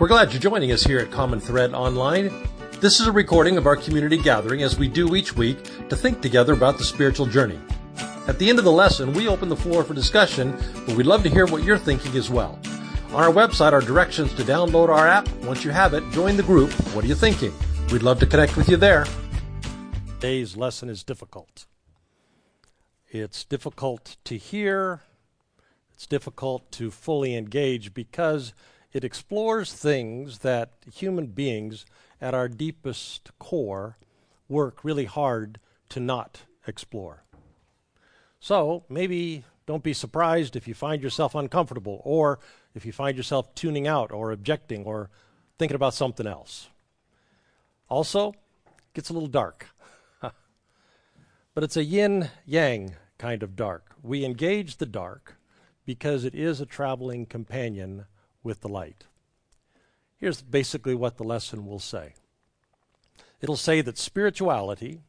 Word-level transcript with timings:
We're 0.00 0.08
glad 0.08 0.32
you're 0.32 0.40
joining 0.40 0.72
us 0.72 0.82
here 0.82 0.98
at 0.98 1.12
Common 1.12 1.38
Thread 1.38 1.72
Online. 1.72 2.48
This 2.80 2.98
is 2.98 3.06
a 3.06 3.12
recording 3.12 3.56
of 3.56 3.64
our 3.64 3.76
community 3.76 4.18
gathering 4.18 4.64
as 4.64 4.76
we 4.76 4.88
do 4.88 5.14
each 5.14 5.36
week 5.36 5.62
to 5.88 5.94
think 5.94 6.20
together 6.20 6.52
about 6.52 6.78
the 6.78 6.84
spiritual 6.84 7.26
journey. 7.26 7.60
At 8.26 8.40
the 8.40 8.50
end 8.50 8.58
of 8.58 8.64
the 8.64 8.72
lesson, 8.72 9.12
we 9.12 9.28
open 9.28 9.48
the 9.48 9.54
floor 9.54 9.84
for 9.84 9.94
discussion, 9.94 10.58
but 10.84 10.96
we'd 10.96 11.06
love 11.06 11.22
to 11.22 11.28
hear 11.28 11.46
what 11.46 11.62
you're 11.62 11.78
thinking 11.78 12.16
as 12.16 12.28
well. 12.28 12.58
On 13.10 13.22
our 13.22 13.30
website 13.30 13.70
are 13.70 13.80
directions 13.80 14.34
to 14.34 14.42
download 14.42 14.88
our 14.88 15.06
app. 15.06 15.28
Once 15.44 15.64
you 15.64 15.70
have 15.70 15.94
it, 15.94 16.02
join 16.10 16.36
the 16.36 16.42
group. 16.42 16.72
What 16.92 17.04
are 17.04 17.08
you 17.08 17.14
thinking? 17.14 17.52
We'd 17.92 18.02
love 18.02 18.18
to 18.18 18.26
connect 18.26 18.56
with 18.56 18.68
you 18.68 18.76
there. 18.76 19.06
Today's 20.08 20.56
lesson 20.56 20.88
is 20.88 21.04
difficult. 21.04 21.66
It's 23.10 23.44
difficult 23.44 24.16
to 24.24 24.36
hear. 24.36 25.02
It's 25.92 26.08
difficult 26.08 26.72
to 26.72 26.90
fully 26.90 27.36
engage 27.36 27.94
because 27.94 28.54
it 28.94 29.02
explores 29.02 29.74
things 29.74 30.38
that 30.38 30.70
human 30.90 31.26
beings, 31.26 31.84
at 32.20 32.32
our 32.32 32.48
deepest 32.48 33.32
core, 33.40 33.98
work 34.48 34.84
really 34.84 35.04
hard 35.04 35.58
to 35.90 35.98
not 35.98 36.42
explore. 36.66 37.24
So 38.38 38.84
maybe 38.88 39.44
don't 39.66 39.82
be 39.82 39.94
surprised 39.94 40.54
if 40.54 40.68
you 40.68 40.74
find 40.74 41.02
yourself 41.02 41.34
uncomfortable 41.34 42.02
or 42.04 42.38
if 42.72 42.86
you 42.86 42.92
find 42.92 43.16
yourself 43.16 43.52
tuning 43.56 43.88
out 43.88 44.12
or 44.12 44.30
objecting 44.30 44.84
or 44.84 45.10
thinking 45.58 45.74
about 45.74 45.94
something 45.94 46.26
else. 46.26 46.68
Also, 47.88 48.30
it 48.30 48.94
gets 48.94 49.10
a 49.10 49.12
little 49.12 49.28
dark. 49.28 49.66
but 50.20 51.64
it's 51.64 51.76
a 51.76 51.84
yin 51.84 52.30
yang 52.46 52.94
kind 53.18 53.42
of 53.42 53.56
dark. 53.56 53.96
We 54.02 54.24
engage 54.24 54.76
the 54.76 54.86
dark 54.86 55.36
because 55.84 56.24
it 56.24 56.34
is 56.34 56.60
a 56.60 56.66
traveling 56.66 57.26
companion 57.26 58.06
with 58.44 58.60
the 58.60 58.68
light. 58.68 59.04
Here's 60.16 60.42
basically 60.42 60.94
what 60.94 61.16
the 61.16 61.24
lesson 61.24 61.66
will 61.66 61.80
say 61.80 62.14
it'll 63.40 63.56
say 63.56 63.80
that 63.80 63.98
spirituality, 63.98 65.00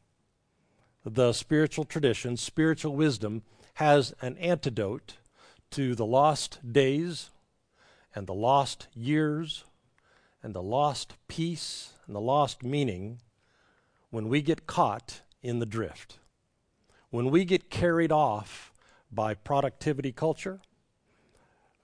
the 1.05 1.31
spiritual 1.31 1.85
tradition, 1.85 2.35
spiritual 2.35 2.95
wisdom, 2.95 3.43
has 3.75 4.13
an 4.21 4.37
antidote 4.37 5.17
to 5.71 5.95
the 5.95 6.05
lost 6.05 6.59
days 6.73 7.29
and 8.13 8.27
the 8.27 8.33
lost 8.33 8.87
years 8.93 9.65
and 10.41 10.53
the 10.53 10.63
lost 10.63 11.15
peace 11.27 11.93
and 12.07 12.15
the 12.15 12.21
lost 12.21 12.63
meaning 12.63 13.19
when 14.09 14.29
we 14.29 14.41
get 14.41 14.67
caught 14.67 15.21
in 15.41 15.59
the 15.59 15.65
drift. 15.65 16.19
When 17.09 17.29
we 17.29 17.45
get 17.45 17.69
carried 17.69 18.11
off 18.11 18.73
by 19.11 19.33
productivity 19.33 20.11
culture, 20.11 20.59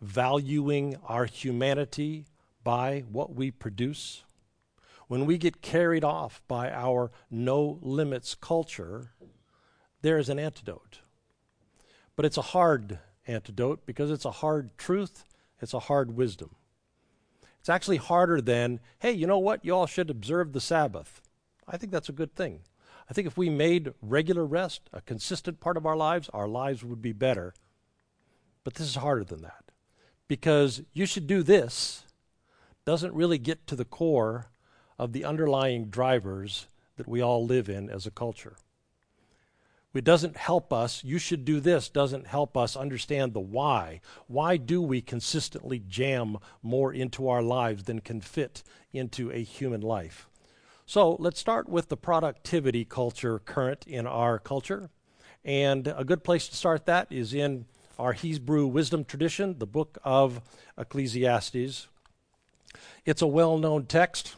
valuing 0.01 0.97
our 1.07 1.25
humanity 1.25 2.25
by 2.63 3.03
what 3.11 3.35
we 3.35 3.51
produce, 3.51 4.23
when 5.07 5.25
we 5.25 5.37
get 5.37 5.61
carried 5.61 6.03
off 6.03 6.41
by 6.47 6.71
our 6.71 7.11
no 7.29 7.79
limits 7.81 8.35
culture, 8.35 9.11
there 10.01 10.17
is 10.17 10.29
an 10.29 10.39
antidote. 10.39 10.99
But 12.15 12.25
it's 12.25 12.37
a 12.37 12.41
hard 12.41 12.99
antidote 13.27 13.85
because 13.85 14.09
it's 14.09 14.25
a 14.25 14.31
hard 14.31 14.77
truth, 14.77 15.25
it's 15.61 15.73
a 15.73 15.79
hard 15.79 16.15
wisdom. 16.15 16.55
It's 17.59 17.69
actually 17.69 17.97
harder 17.97 18.41
than, 18.41 18.79
hey, 18.99 19.11
you 19.11 19.27
know 19.27 19.37
what? 19.37 19.63
You 19.63 19.75
all 19.75 19.85
should 19.85 20.09
observe 20.09 20.51
the 20.51 20.61
Sabbath. 20.61 21.21
I 21.67 21.77
think 21.77 21.91
that's 21.91 22.09
a 22.09 22.13
good 22.13 22.35
thing. 22.35 22.61
I 23.07 23.13
think 23.13 23.27
if 23.27 23.37
we 23.37 23.49
made 23.49 23.93
regular 24.01 24.45
rest 24.45 24.89
a 24.93 25.01
consistent 25.01 25.59
part 25.59 25.77
of 25.77 25.85
our 25.85 25.95
lives, 25.95 26.29
our 26.33 26.47
lives 26.47 26.83
would 26.83 27.01
be 27.01 27.11
better. 27.11 27.53
But 28.63 28.75
this 28.75 28.87
is 28.87 28.95
harder 28.95 29.23
than 29.23 29.41
that 29.43 29.70
because 30.31 30.81
you 30.93 31.05
should 31.05 31.27
do 31.27 31.43
this 31.43 32.05
doesn't 32.85 33.13
really 33.13 33.37
get 33.37 33.67
to 33.67 33.75
the 33.75 33.83
core 33.83 34.49
of 34.97 35.11
the 35.11 35.25
underlying 35.25 35.89
drivers 35.89 36.67
that 36.95 37.05
we 37.05 37.19
all 37.19 37.45
live 37.45 37.67
in 37.67 37.89
as 37.89 38.07
a 38.07 38.11
culture. 38.11 38.55
It 39.93 40.05
doesn't 40.05 40.37
help 40.37 40.71
us, 40.71 41.03
you 41.03 41.17
should 41.17 41.43
do 41.43 41.59
this, 41.59 41.89
doesn't 41.89 42.27
help 42.27 42.55
us 42.55 42.77
understand 42.77 43.33
the 43.33 43.41
why. 43.41 43.99
Why 44.27 44.55
do 44.55 44.81
we 44.81 45.01
consistently 45.01 45.83
jam 45.85 46.37
more 46.63 46.93
into 46.93 47.27
our 47.27 47.41
lives 47.41 47.83
than 47.83 47.99
can 47.99 48.21
fit 48.21 48.63
into 48.93 49.29
a 49.31 49.43
human 49.43 49.81
life? 49.81 50.29
So 50.85 51.17
let's 51.19 51.41
start 51.41 51.67
with 51.67 51.89
the 51.89 51.97
productivity 51.97 52.85
culture 52.85 53.37
current 53.39 53.85
in 53.85 54.07
our 54.07 54.39
culture. 54.39 54.91
And 55.43 55.87
a 55.87 56.05
good 56.05 56.23
place 56.23 56.47
to 56.47 56.55
start 56.55 56.85
that 56.85 57.11
is 57.11 57.33
in 57.33 57.65
our 58.01 58.13
Hebrew 58.13 58.65
wisdom 58.65 59.05
tradition, 59.05 59.59
the 59.59 59.67
book 59.67 59.99
of 60.03 60.41
Ecclesiastes. 60.75 61.87
It's 63.05 63.21
a 63.21 63.27
well 63.27 63.59
known 63.59 63.85
text. 63.85 64.35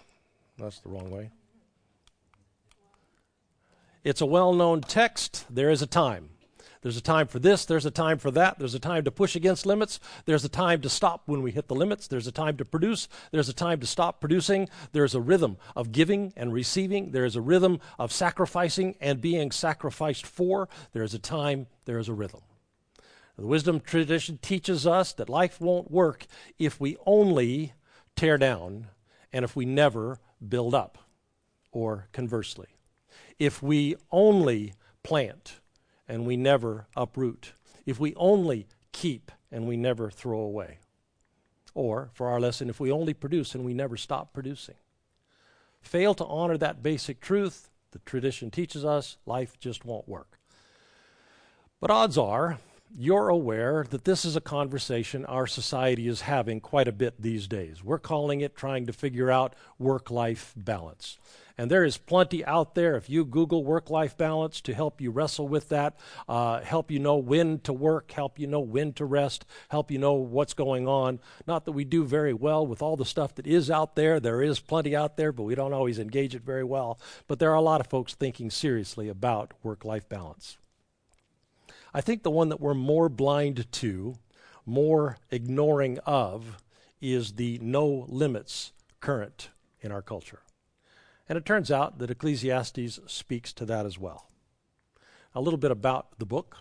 That's 0.58 0.80
the 0.80 0.90
wrong 0.90 1.10
way. 1.10 1.32
It's 4.04 4.20
a 4.20 4.26
well 4.26 4.52
known 4.54 4.82
text. 4.82 5.46
There 5.50 5.70
is 5.70 5.82
a 5.82 5.88
time. 5.88 6.30
There's 6.82 6.98
a 6.98 7.02
time 7.02 7.28
for 7.28 7.40
this, 7.40 7.64
there's 7.64 7.86
a 7.86 7.92
time 7.92 8.18
for 8.18 8.30
that, 8.32 8.60
there's 8.60 8.76
a 8.76 8.80
time 8.80 9.06
to 9.06 9.12
push 9.12 9.38
against 9.38 9.66
limits, 9.66 10.02
there's 10.26 10.44
a 10.44 10.50
time 10.50 10.82
to 10.82 10.90
stop 10.90 11.22
when 11.28 11.42
we 11.42 11.52
hit 11.52 11.70
the 11.70 11.76
limits, 11.76 12.10
there's 12.10 12.28
a 12.28 12.32
time 12.34 12.58
to 12.58 12.66
produce, 12.66 13.08
there's 13.32 13.48
a 13.48 13.54
time 13.54 13.80
to 13.80 13.88
stop 13.88 14.20
producing, 14.20 14.68
there's 14.92 15.16
a 15.16 15.22
rhythm 15.22 15.56
of 15.78 15.94
giving 15.94 16.34
and 16.36 16.52
receiving, 16.52 17.12
there's 17.12 17.38
a 17.38 17.42
rhythm 17.42 17.80
of 17.98 18.12
sacrificing 18.12 18.98
and 19.00 19.22
being 19.22 19.50
sacrificed 19.50 20.26
for, 20.26 20.68
there's 20.92 21.14
a 21.14 21.20
time, 21.20 21.68
there 21.86 22.00
is 22.00 22.10
a 22.10 22.14
rhythm. 22.14 22.42
The 23.38 23.48
wisdom 23.48 23.80
tradition 23.80 24.38
teaches 24.38 24.86
us 24.86 25.14
that 25.14 25.30
life 25.30 25.60
won't 25.60 25.90
work 25.90 26.28
if 26.60 26.80
we 26.80 26.98
only 27.06 27.74
tear 28.16 28.38
down 28.38 28.88
and 29.32 29.44
if 29.44 29.56
we 29.56 29.66
never 29.66 30.20
build 30.48 30.76
up, 30.76 31.00
or 31.72 32.08
conversely. 32.12 32.68
If 33.40 33.64
we 33.64 33.96
only 34.12 34.74
plant 35.02 35.60
and 36.08 36.28
we 36.28 36.38
never 36.38 36.88
uproot, 36.96 37.54
if 37.86 38.00
we 38.00 38.14
only 38.16 38.68
keep 38.92 39.32
and 39.52 39.68
we 39.68 39.78
never 39.78 40.12
throw 40.12 40.40
away, 40.40 40.78
or 41.74 42.12
for 42.14 42.28
our 42.28 42.40
lesson, 42.40 42.70
if 42.70 42.80
we 42.80 42.92
only 42.92 43.16
produce 43.16 43.56
and 43.56 43.66
we 43.66 43.74
never 43.74 43.98
stop 43.98 44.34
producing. 44.34 44.76
Fail 45.82 46.14
to 46.14 46.26
honor 46.26 46.58
that 46.58 46.84
basic 46.84 47.20
truth, 47.20 47.72
the 47.92 48.00
tradition 48.00 48.52
teaches 48.52 48.86
us, 48.86 49.18
life 49.26 49.60
just 49.60 49.84
won't 49.84 50.08
work. 50.08 50.40
But 51.80 51.90
odds 51.90 52.18
are 52.18 52.60
you're 52.96 53.30
aware 53.30 53.86
that 53.90 54.06
this 54.06 54.24
is 54.24 54.36
a 54.36 54.42
conversation 54.42 55.26
our 55.26 55.48
society 55.48 56.08
is 56.08 56.22
having 56.22 56.60
quite 56.60 56.88
a 56.88 56.92
bit 56.92 57.20
these 57.20 57.48
days. 57.48 57.84
We're 57.84 58.00
calling 58.00 58.42
it 58.42 58.56
trying 58.56 58.86
to 58.86 58.94
figure 58.94 59.32
out 59.32 59.56
work 59.80 60.12
life 60.12 60.54
balance. 60.56 61.18
And 61.58 61.70
there 61.70 61.84
is 61.84 61.98
plenty 61.98 62.44
out 62.46 62.74
there. 62.74 62.96
If 62.96 63.10
you 63.10 63.26
Google 63.26 63.64
work 63.64 63.90
life 63.90 64.18
balance 64.18 64.60
to 64.62 64.74
help 64.74 65.00
you 65.00 65.12
wrestle 65.12 65.48
with 65.48 65.70
that, 65.70 66.00
uh, 66.28 66.62
help 66.62 66.90
you 66.90 67.00
know 67.00 67.18
when 67.18 67.60
to 67.60 67.74
work, 67.74 68.12
help 68.12 68.40
you 68.40 68.48
know 68.48 68.60
when 68.60 68.94
to 68.94 69.06
rest, 69.06 69.46
help 69.70 69.92
you 69.92 70.00
know 70.00 70.14
what's 70.14 70.56
going 70.56 70.88
on. 70.88 71.20
Not 71.46 71.66
that 71.66 71.74
we 71.74 71.86
do 71.86 72.06
very 72.06 72.34
well 72.34 72.66
with 72.66 72.82
all 72.82 72.98
the 72.98 73.06
stuff 73.06 73.36
that 73.36 73.46
is 73.46 73.70
out 73.70 73.96
there. 73.96 74.20
There 74.20 74.42
is 74.42 74.60
plenty 74.60 74.96
out 74.96 75.16
there, 75.18 75.32
but 75.32 75.44
we 75.44 75.54
don't 75.54 75.74
always 75.74 76.00
engage 76.00 76.34
it 76.34 76.44
very 76.44 76.64
well. 76.64 77.00
But 77.28 77.38
there 77.38 77.52
are 77.52 77.56
a 77.56 77.62
lot 77.62 77.82
of 77.82 77.88
folks 77.88 78.16
thinking 78.16 78.50
seriously 78.50 79.08
about 79.08 79.54
work 79.62 79.86
life 79.86 80.10
balance. 80.10 80.58
I 81.94 82.02
think 82.02 82.24
the 82.24 82.32
one 82.32 82.50
that 82.50 82.60
we're 82.60 82.74
more 82.74 83.08
blind 83.08 83.72
to, 83.72 84.16
more 84.66 85.18
ignoring 85.30 86.00
of, 86.00 86.58
is 87.00 87.34
the 87.34 87.60
no 87.62 88.06
limits 88.10 88.72
current 89.00 89.50
in 89.82 89.92
our 89.92 90.02
culture. 90.02 90.40
And 91.30 91.38
it 91.38 91.46
turns 91.46 91.70
out 91.72 92.00
that 92.00 92.10
Ecclesiastes 92.10 93.00
speaks 93.06 93.54
to 93.54 93.66
that 93.66 93.86
as 93.86 94.00
well. 94.00 94.28
A 95.36 95.42
little 95.42 95.58
bit 95.58 95.72
about 95.72 96.18
the 96.18 96.26
book. 96.26 96.58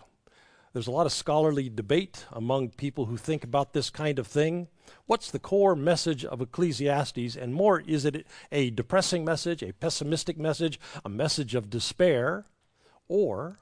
There's 0.73 0.87
a 0.87 0.91
lot 0.91 1.05
of 1.05 1.11
scholarly 1.11 1.69
debate 1.69 2.25
among 2.31 2.69
people 2.69 3.05
who 3.05 3.17
think 3.17 3.43
about 3.43 3.73
this 3.73 3.89
kind 3.89 4.17
of 4.19 4.27
thing. 4.27 4.67
What's 5.05 5.29
the 5.29 5.39
core 5.39 5.75
message 5.75 6.25
of 6.25 6.41
Ecclesiastes? 6.41 7.35
And 7.35 7.53
more, 7.53 7.81
is 7.81 8.05
it 8.05 8.25
a 8.51 8.71
depressing 8.71 9.23
message, 9.23 9.61
a 9.61 9.73
pessimistic 9.73 10.37
message, 10.37 10.79
a 11.05 11.09
message 11.09 11.55
of 11.55 11.69
despair? 11.69 12.45
Or 13.07 13.59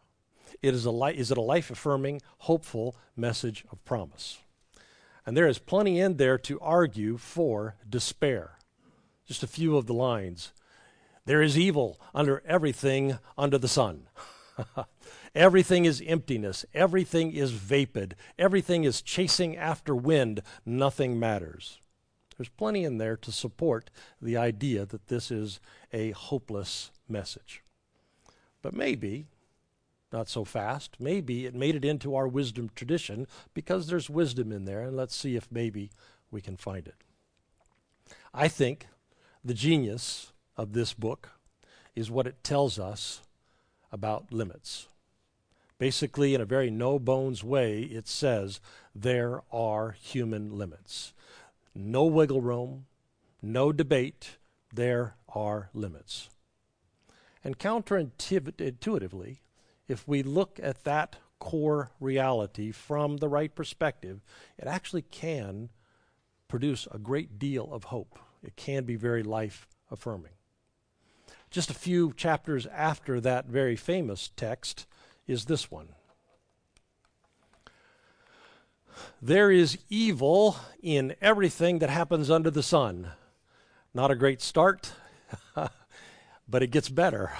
it 0.61 0.73
is, 0.73 0.85
a 0.85 0.91
li- 0.91 1.17
is 1.17 1.31
it 1.31 1.37
a 1.37 1.41
life 1.41 1.71
affirming, 1.71 2.21
hopeful 2.39 2.95
message 3.15 3.65
of 3.71 3.83
promise? 3.85 4.39
And 5.25 5.37
there 5.37 5.47
is 5.47 5.59
plenty 5.59 5.99
in 5.99 6.17
there 6.17 6.37
to 6.39 6.59
argue 6.59 7.17
for 7.17 7.75
despair. 7.87 8.57
Just 9.27 9.43
a 9.43 9.47
few 9.47 9.77
of 9.77 9.85
the 9.85 9.93
lines. 9.93 10.51
There 11.25 11.41
is 11.41 11.57
evil 11.57 11.99
under 12.13 12.41
everything 12.45 13.19
under 13.37 13.57
the 13.57 13.67
sun. 13.67 14.07
everything 15.35 15.85
is 15.85 16.03
emptiness. 16.05 16.65
Everything 16.73 17.31
is 17.31 17.51
vapid. 17.51 18.15
Everything 18.39 18.83
is 18.83 19.01
chasing 19.01 19.55
after 19.55 19.95
wind. 19.95 20.41
Nothing 20.65 21.19
matters. 21.19 21.79
There's 22.37 22.49
plenty 22.49 22.83
in 22.83 22.97
there 22.97 23.17
to 23.17 23.31
support 23.31 23.91
the 24.19 24.35
idea 24.35 24.85
that 24.87 25.07
this 25.07 25.29
is 25.29 25.59
a 25.93 26.11
hopeless 26.11 26.89
message. 27.07 27.61
But 28.63 28.73
maybe 28.73 29.27
not 30.11 30.29
so 30.29 30.43
fast. 30.43 30.97
Maybe 30.99 31.45
it 31.45 31.55
made 31.55 31.75
it 31.75 31.85
into 31.85 32.15
our 32.15 32.27
wisdom 32.27 32.69
tradition 32.75 33.27
because 33.53 33.87
there's 33.87 34.09
wisdom 34.09 34.51
in 34.51 34.65
there, 34.65 34.81
and 34.81 34.95
let's 34.95 35.15
see 35.15 35.35
if 35.35 35.51
maybe 35.51 35.91
we 36.29 36.41
can 36.41 36.57
find 36.57 36.87
it. 36.87 36.95
I 38.33 38.47
think 38.47 38.87
the 39.43 39.53
genius 39.53 40.31
of 40.57 40.73
this 40.73 40.93
book 40.93 41.29
is 41.95 42.11
what 42.11 42.27
it 42.27 42.43
tells 42.43 42.79
us 42.79 43.21
about 43.91 44.31
limits. 44.31 44.87
Basically, 45.77 46.35
in 46.35 46.41
a 46.41 46.45
very 46.45 46.69
no 46.69 46.99
bones 46.99 47.43
way, 47.43 47.81
it 47.81 48.07
says 48.07 48.61
there 48.93 49.41
are 49.51 49.91
human 49.91 50.57
limits. 50.57 51.13
No 51.73 52.05
wiggle 52.05 52.41
room, 52.41 52.85
no 53.41 53.71
debate, 53.71 54.37
there 54.73 55.15
are 55.33 55.69
limits. 55.73 56.29
And 57.43 57.57
counterintuitively, 57.57 59.39
if 59.91 60.07
we 60.07 60.23
look 60.23 60.59
at 60.63 60.83
that 60.85 61.17
core 61.39 61.91
reality 61.99 62.71
from 62.71 63.17
the 63.17 63.27
right 63.27 63.53
perspective, 63.53 64.21
it 64.57 64.67
actually 64.67 65.01
can 65.01 65.69
produce 66.47 66.87
a 66.91 66.97
great 66.97 67.37
deal 67.37 67.69
of 67.71 67.85
hope. 67.85 68.17
It 68.43 68.55
can 68.55 68.85
be 68.85 68.95
very 68.95 69.23
life 69.23 69.67
affirming. 69.91 70.31
Just 71.49 71.69
a 71.69 71.73
few 71.73 72.13
chapters 72.13 72.65
after 72.67 73.19
that 73.19 73.47
very 73.47 73.75
famous 73.75 74.31
text 74.35 74.85
is 75.27 75.45
this 75.45 75.69
one. 75.69 75.89
There 79.21 79.51
is 79.51 79.77
evil 79.89 80.57
in 80.81 81.15
everything 81.21 81.79
that 81.79 81.89
happens 81.89 82.29
under 82.29 82.51
the 82.51 82.63
sun. 82.63 83.11
Not 83.93 84.11
a 84.11 84.15
great 84.15 84.41
start, 84.41 84.93
but 86.47 86.63
it 86.63 86.67
gets 86.67 86.87
better. 86.87 87.31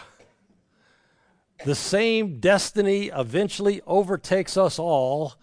The 1.64 1.76
same 1.76 2.40
destiny 2.40 3.12
eventually 3.16 3.82
overtakes 3.86 4.58
us 4.58 4.80
all 4.80 5.36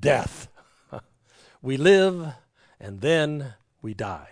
death. 0.00 0.48
we 1.62 1.78
live 1.78 2.34
and 2.78 3.00
then 3.00 3.54
we 3.80 3.94
die. 3.94 4.28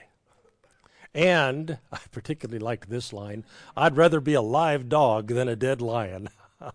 And 1.15 1.79
I 1.93 1.99
particularly 2.13 2.59
like 2.59 2.89
this 2.89 3.13
line 3.13 3.45
I'd 3.75 3.97
rather 3.97 4.21
be 4.21 4.35
a 4.35 4.43
live 4.43 4.91
dog 4.91 5.29
than 5.29 5.49
a 5.49 5.57
dead 5.57 5.81
lion. 5.81 6.29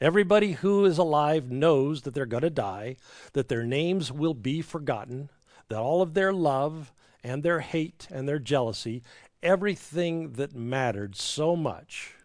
Everybody 0.00 0.52
who 0.52 0.84
is 0.84 0.98
alive 0.98 1.50
knows 1.52 2.02
that 2.02 2.12
they're 2.12 2.26
going 2.26 2.42
to 2.42 2.50
die, 2.50 2.96
that 3.34 3.48
their 3.48 3.64
names 3.64 4.10
will 4.10 4.34
be 4.34 4.62
forgotten, 4.62 5.30
that 5.68 5.78
all 5.78 6.02
of 6.02 6.14
their 6.14 6.32
love 6.32 6.92
and 7.22 7.42
their 7.42 7.60
hate 7.60 8.08
and 8.10 8.28
their 8.28 8.40
jealousy, 8.40 9.02
everything 9.44 10.32
that 10.32 10.56
mattered 10.56 11.14
so 11.14 11.54
much, 11.54 12.15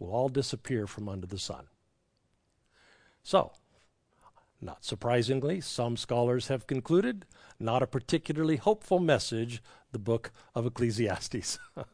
will 0.00 0.10
all 0.10 0.28
disappear 0.28 0.88
from 0.88 1.08
under 1.08 1.26
the 1.26 1.38
sun. 1.38 1.66
So, 3.22 3.52
not 4.60 4.84
surprisingly, 4.84 5.60
some 5.60 5.96
scholars 5.96 6.48
have 6.48 6.66
concluded 6.66 7.26
not 7.58 7.82
a 7.82 7.86
particularly 7.86 8.56
hopeful 8.56 8.98
message, 8.98 9.62
the 9.92 9.98
book 9.98 10.32
of 10.54 10.66
Ecclesiastes. 10.66 11.58
but 11.74 11.86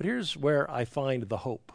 here's 0.00 0.36
where 0.36 0.70
I 0.70 0.84
find 0.84 1.24
the 1.24 1.38
hope. 1.38 1.72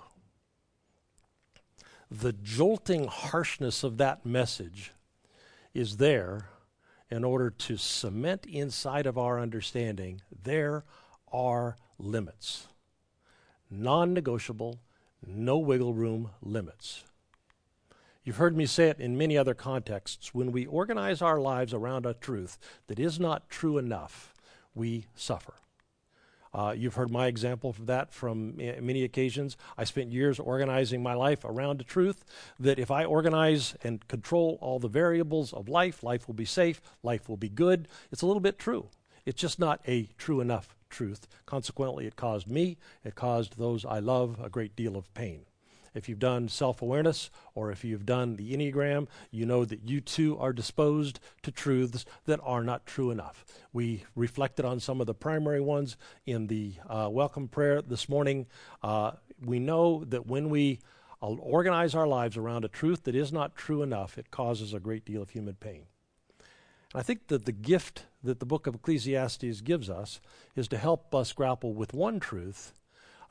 The 2.09 2.33
jolting 2.33 3.07
harshness 3.07 3.83
of 3.83 3.97
that 3.97 4.25
message 4.25 4.93
is 5.73 5.97
there 5.97 6.49
in 7.11 7.23
order 7.23 7.49
to 7.49 7.77
cement 7.77 8.45
inside 8.45 9.05
of 9.05 9.17
our 9.17 9.39
understanding 9.39 10.21
there 10.43 10.85
are 11.31 11.75
limits. 11.97 12.67
Non 13.69 14.13
negotiable, 14.13 14.79
no 15.25 15.57
wiggle 15.57 15.93
room 15.93 16.31
limits. 16.41 17.03
You've 18.23 18.37
heard 18.37 18.55
me 18.55 18.65
say 18.65 18.89
it 18.89 18.99
in 18.99 19.17
many 19.17 19.37
other 19.37 19.53
contexts. 19.53 20.33
When 20.33 20.51
we 20.51 20.65
organize 20.65 21.21
our 21.21 21.39
lives 21.39 21.73
around 21.73 22.05
a 22.05 22.13
truth 22.13 22.57
that 22.87 22.99
is 22.99 23.19
not 23.19 23.49
true 23.49 23.77
enough, 23.77 24.33
we 24.75 25.05
suffer. 25.15 25.53
Uh, 26.53 26.73
you've 26.75 26.95
heard 26.95 27.11
my 27.11 27.27
example 27.27 27.69
of 27.69 27.85
that 27.85 28.11
from 28.11 28.57
many 28.57 29.03
occasions. 29.03 29.55
I 29.77 29.83
spent 29.83 30.11
years 30.11 30.39
organizing 30.39 31.03
my 31.03 31.13
life 31.13 31.45
around 31.45 31.79
a 31.79 31.83
truth 31.83 32.25
that 32.59 32.79
if 32.79 32.89
I 32.89 33.05
organize 33.05 33.75
and 33.83 34.07
control 34.07 34.57
all 34.61 34.79
the 34.79 34.87
variables 34.87 35.53
of 35.53 35.69
life, 35.69 36.01
life 36.03 36.27
will 36.27 36.33
be 36.33 36.45
safe, 36.45 36.81
life 37.03 37.29
will 37.29 37.37
be 37.37 37.49
good. 37.49 37.87
It's 38.11 38.23
a 38.23 38.25
little 38.25 38.41
bit 38.41 38.57
true. 38.57 38.89
It's 39.29 39.39
just 39.39 39.59
not 39.59 39.79
a 39.87 40.09
true 40.17 40.41
enough 40.41 40.75
truth. 40.89 41.27
Consequently, 41.45 42.07
it 42.07 42.15
caused 42.15 42.47
me, 42.47 42.79
it 43.03 43.13
caused 43.13 43.59
those 43.59 43.85
I 43.85 43.99
love 43.99 44.39
a 44.43 44.49
great 44.49 44.75
deal 44.75 44.97
of 44.97 45.13
pain. 45.13 45.45
If 45.93 46.09
you've 46.09 46.17
done 46.17 46.49
self 46.49 46.81
awareness 46.81 47.29
or 47.53 47.71
if 47.71 47.83
you've 47.83 48.07
done 48.07 48.37
the 48.37 48.53
Enneagram, 48.53 49.07
you 49.29 49.45
know 49.45 49.65
that 49.65 49.87
you 49.87 50.01
too 50.01 50.35
are 50.39 50.51
disposed 50.51 51.19
to 51.43 51.51
truths 51.51 52.05
that 52.25 52.39
are 52.41 52.63
not 52.63 52.87
true 52.87 53.11
enough. 53.11 53.45
We 53.71 54.03
reflected 54.15 54.65
on 54.65 54.79
some 54.79 54.99
of 54.99 55.05
the 55.05 55.13
primary 55.13 55.61
ones 55.61 55.95
in 56.25 56.47
the 56.47 56.73
uh, 56.89 57.09
welcome 57.11 57.47
prayer 57.47 57.83
this 57.83 58.09
morning. 58.09 58.47
Uh, 58.81 59.11
we 59.45 59.59
know 59.59 60.05
that 60.05 60.25
when 60.25 60.49
we 60.49 60.79
uh, 61.21 61.27
organize 61.27 61.93
our 61.93 62.07
lives 62.07 62.35
around 62.35 62.65
a 62.65 62.67
truth 62.67 63.03
that 63.03 63.13
is 63.13 63.31
not 63.31 63.55
true 63.55 63.83
enough, 63.83 64.17
it 64.17 64.31
causes 64.31 64.73
a 64.73 64.79
great 64.79 65.05
deal 65.05 65.21
of 65.21 65.29
human 65.29 65.53
pain. 65.53 65.85
I 66.93 67.03
think 67.03 67.27
that 67.27 67.45
the 67.45 67.51
gift 67.51 68.05
that 68.23 68.39
the 68.39 68.45
book 68.45 68.65
of 68.65 68.75
Ecclesiastes 68.75 69.61
gives 69.61 69.89
us 69.89 70.19
is 70.55 70.67
to 70.69 70.77
help 70.77 71.13
us 71.13 71.33
grapple 71.33 71.73
with 71.73 71.93
one 71.93 72.19
truth, 72.19 72.73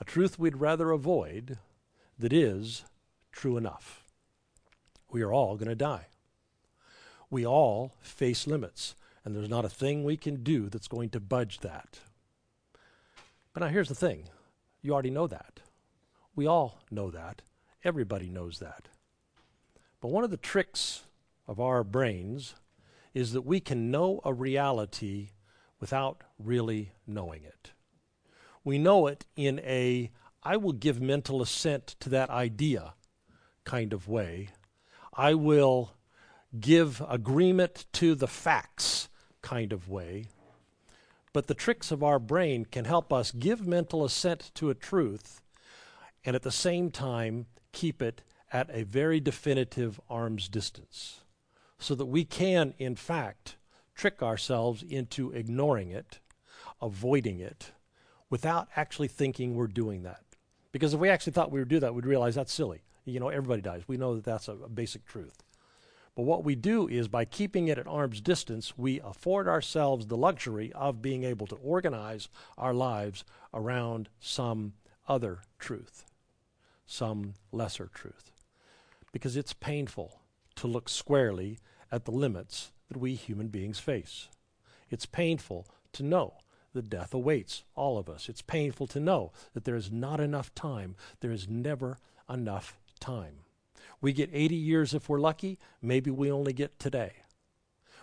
a 0.01 0.05
truth 0.05 0.39
we'd 0.39 0.59
rather 0.59 0.93
avoid, 0.93 1.59
that 2.19 2.33
is 2.33 2.85
true 3.33 3.57
enough. 3.57 4.05
We 5.11 5.23
are 5.23 5.33
all 5.33 5.57
going 5.57 5.69
to 5.69 5.75
die. 5.75 6.07
We 7.31 7.45
all 7.45 7.95
face 8.01 8.47
limits, 8.47 8.95
and 9.25 9.35
there's 9.35 9.49
not 9.49 9.65
a 9.65 9.69
thing 9.69 10.05
we 10.05 10.17
can 10.17 10.43
do 10.43 10.69
that's 10.69 10.89
going 10.89 11.11
to 11.11 11.21
budge 11.21 11.59
that. 11.61 11.99
But 13.53 13.63
now 13.63 13.69
here's 13.69 13.89
the 13.89 13.95
thing 13.95 14.29
you 14.83 14.93
already 14.93 15.11
know 15.11 15.27
that. 15.27 15.61
We 16.37 16.47
all 16.47 16.79
know 16.91 17.11
that. 17.11 17.43
Everybody 17.83 18.29
knows 18.29 18.61
that. 18.61 18.87
But 20.01 20.13
one 20.13 20.23
of 20.23 20.31
the 20.31 20.37
tricks 20.37 21.03
of 21.49 21.59
our 21.59 21.83
brains 21.83 22.55
is 23.19 23.33
that 23.33 23.43
we 23.43 23.59
can 23.59 23.91
know 23.91 24.21
a 24.25 24.33
reality 24.33 25.31
without 25.81 26.23
really 26.39 26.93
knowing 27.05 27.43
it. 27.43 27.73
We 28.63 28.79
know 28.79 29.09
it 29.09 29.27
in 29.35 29.59
a 29.59 30.13
I 30.45 30.57
will 30.57 30.73
give 30.73 31.01
mental 31.01 31.43
assent 31.43 31.97
to 31.99 32.09
that 32.11 32.31
idea 32.31 32.95
kind 33.65 33.93
of 33.93 34.07
way. 34.07 34.51
I 35.13 35.35
will 35.35 35.95
give 36.61 37.03
agreement 37.09 37.87
to 37.95 38.15
the 38.15 38.29
facts 38.29 39.09
kind 39.43 39.73
of 39.73 39.89
way. 39.89 40.27
But 41.33 41.49
the 41.49 41.55
tricks 41.55 41.91
of 41.91 42.05
our 42.05 42.21
brain 42.21 42.67
can 42.67 42.85
help 42.85 43.13
us 43.13 43.33
give 43.33 43.67
mental 43.67 44.05
assent 44.05 44.53
to 44.55 44.71
a 44.71 44.77
truth 44.77 45.43
and 46.25 46.37
at 46.37 46.43
the 46.43 46.53
same 46.53 46.93
time 46.93 47.47
keep 47.73 48.01
it 48.01 48.23
at 48.53 48.71
a 48.73 48.85
very 48.85 49.19
definitive 49.19 50.01
arm's 50.09 50.49
distance 50.49 51.23
so 51.79 51.95
that 51.95 52.07
we 52.07 52.25
can, 52.25 52.75
in 52.79 52.95
fact, 52.95 53.57
trick 53.95 54.23
ourselves 54.23 54.83
into 54.83 55.31
ignoring 55.33 55.91
it, 55.91 56.21
avoiding 56.81 57.41
it, 57.41 57.73
without 58.31 58.69
actually 58.77 59.09
thinking 59.09 59.55
we're 59.55 59.67
doing 59.67 60.03
that. 60.03 60.23
Because 60.73 60.95
if 60.95 61.01
we 61.01 61.09
actually 61.09 61.33
thought 61.33 61.51
we 61.51 61.61
would 61.61 61.69
do 61.69 61.81
that, 61.81 61.95
we'd 61.95 62.07
realize 62.07 62.35
that's 62.35 62.53
silly. 62.53 62.83
You 63.05 63.21
know, 63.21 63.29
everybody 63.29 63.63
dies. 63.63 63.83
We 63.87 63.97
know 63.97 64.15
that 64.17 64.25
that's 64.25 64.49
a, 64.49 64.53
a 64.53 64.69
basic 64.69 65.07
truth. 65.07 65.43
But 66.15 66.25
what 66.25 66.45
we 66.45 66.57
do 66.57 66.89
is 66.89 67.07
by 67.07 67.25
keeping 67.25 67.69
it 67.69 67.79
at 67.79 67.87
arm's 67.87 68.21
distance, 68.21 68.77
we 68.77 69.01
afford 69.01 69.47
ourselves 69.47 70.07
the 70.07 70.17
luxury 70.17 70.73
of 70.73 71.01
being 71.01 71.23
able 71.23 71.47
to 71.47 71.55
organize 71.57 72.29
our 72.59 72.75
lives 72.75 73.25
around 73.55 74.09
some 74.19 74.75
other 75.07 75.43
truth, 75.59 76.05
some 76.87 77.35
lesser 77.53 77.89
truth. 77.95 78.33
Because 79.13 79.37
it's 79.37 79.53
painful 79.53 80.21
to 80.59 80.67
look 80.67 80.89
squarely 80.89 81.59
at 81.91 82.05
the 82.05 82.11
limits 82.11 82.73
that 82.89 82.99
we 82.99 83.15
human 83.15 83.49
beings 83.49 83.79
face. 83.79 84.29
It's 84.91 85.07
painful 85.07 85.67
to 85.93 86.03
know 86.03 86.35
that 86.75 86.91
death 86.91 87.15
awaits 87.15 87.65
all 87.75 87.99
of 87.99 88.09
us. 88.09 88.29
It's 88.29 88.43
painful 88.43 88.87
to 88.89 89.01
know 89.01 89.33
that 89.55 89.65
there 89.65 89.77
is 89.77 89.91
not 89.91 90.21
enough 90.21 90.55
time. 90.55 90.97
There 91.21 91.31
is 91.31 91.49
never 91.49 91.99
enough 92.29 92.79
time. 93.01 93.41
We 94.01 94.13
get 94.13 94.31
80 94.33 94.55
years 94.55 94.95
if 94.95 95.09
we're 95.09 95.21
lucky, 95.21 95.59
maybe 95.83 96.11
we 96.11 96.31
only 96.31 96.53
get 96.53 96.79
today. 96.79 97.13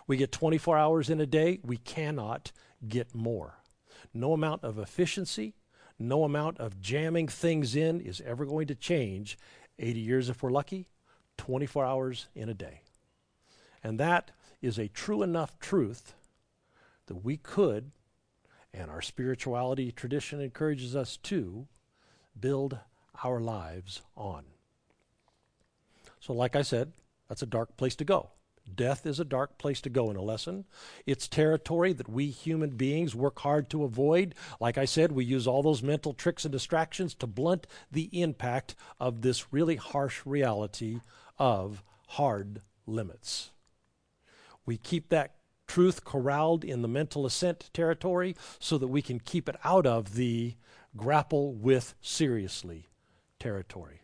We 0.06 0.16
get 0.16 0.30
24 0.30 0.76
hours 0.76 1.10
in 1.10 1.20
a 1.20 1.26
day, 1.26 1.58
we 1.64 1.78
cannot 1.78 2.52
get 2.86 3.14
more. 3.14 3.58
No 4.12 4.32
amount 4.32 4.62
of 4.62 4.78
efficiency, 4.78 5.54
no 5.98 6.24
amount 6.24 6.58
of 6.58 6.80
jamming 6.80 7.28
things 7.28 7.74
in 7.74 8.00
is 8.00 8.20
ever 8.24 8.44
going 8.44 8.66
to 8.68 8.74
change 8.74 9.38
80 9.78 10.00
years 10.00 10.28
if 10.28 10.42
we're 10.42 10.50
lucky, 10.50 10.88
24 11.38 11.84
hours 11.84 12.26
in 12.34 12.48
a 12.48 12.54
day. 12.54 12.80
And 13.82 14.00
that 14.00 14.30
is 14.60 14.78
a 14.78 14.88
true 14.88 15.22
enough 15.22 15.58
truth 15.58 16.14
that 17.06 17.24
we 17.24 17.36
could 17.36 17.92
and 18.72 18.90
our 18.90 19.00
spirituality 19.00 19.90
tradition 19.90 20.40
encourages 20.40 20.94
us 20.94 21.16
to 21.16 21.66
build 22.38 22.78
our 23.24 23.40
lives 23.40 24.02
on. 24.16 24.44
So, 26.20 26.32
like 26.32 26.54
I 26.54 26.62
said, 26.62 26.92
that's 27.28 27.42
a 27.42 27.46
dark 27.46 27.76
place 27.76 27.94
to 27.96 28.04
go. 28.04 28.30
Death 28.74 29.06
is 29.06 29.20
a 29.20 29.24
dark 29.24 29.58
place 29.58 29.80
to 29.82 29.88
go 29.88 30.10
in 30.10 30.16
a 30.16 30.22
lesson. 30.22 30.64
It's 31.06 31.28
territory 31.28 31.92
that 31.92 32.08
we 32.08 32.30
human 32.30 32.70
beings 32.70 33.14
work 33.14 33.38
hard 33.38 33.70
to 33.70 33.84
avoid. 33.84 34.34
Like 34.60 34.76
I 34.76 34.86
said, 34.86 35.12
we 35.12 35.24
use 35.24 35.46
all 35.46 35.62
those 35.62 35.84
mental 35.84 36.12
tricks 36.12 36.44
and 36.44 36.50
distractions 36.50 37.14
to 37.14 37.28
blunt 37.28 37.68
the 37.92 38.10
impact 38.20 38.74
of 38.98 39.22
this 39.22 39.52
really 39.52 39.76
harsh 39.76 40.22
reality 40.26 41.00
of 41.38 41.82
hard 42.08 42.62
limits. 42.86 43.50
We 44.64 44.76
keep 44.76 45.08
that 45.08 45.34
truth 45.66 46.04
corralled 46.04 46.64
in 46.64 46.82
the 46.82 46.88
mental 46.88 47.26
assent 47.26 47.70
territory 47.72 48.36
so 48.58 48.78
that 48.78 48.88
we 48.88 49.02
can 49.02 49.20
keep 49.20 49.48
it 49.48 49.56
out 49.64 49.86
of 49.86 50.14
the 50.14 50.54
grapple 50.96 51.52
with 51.52 51.94
seriously 52.00 52.88
territory. 53.38 54.02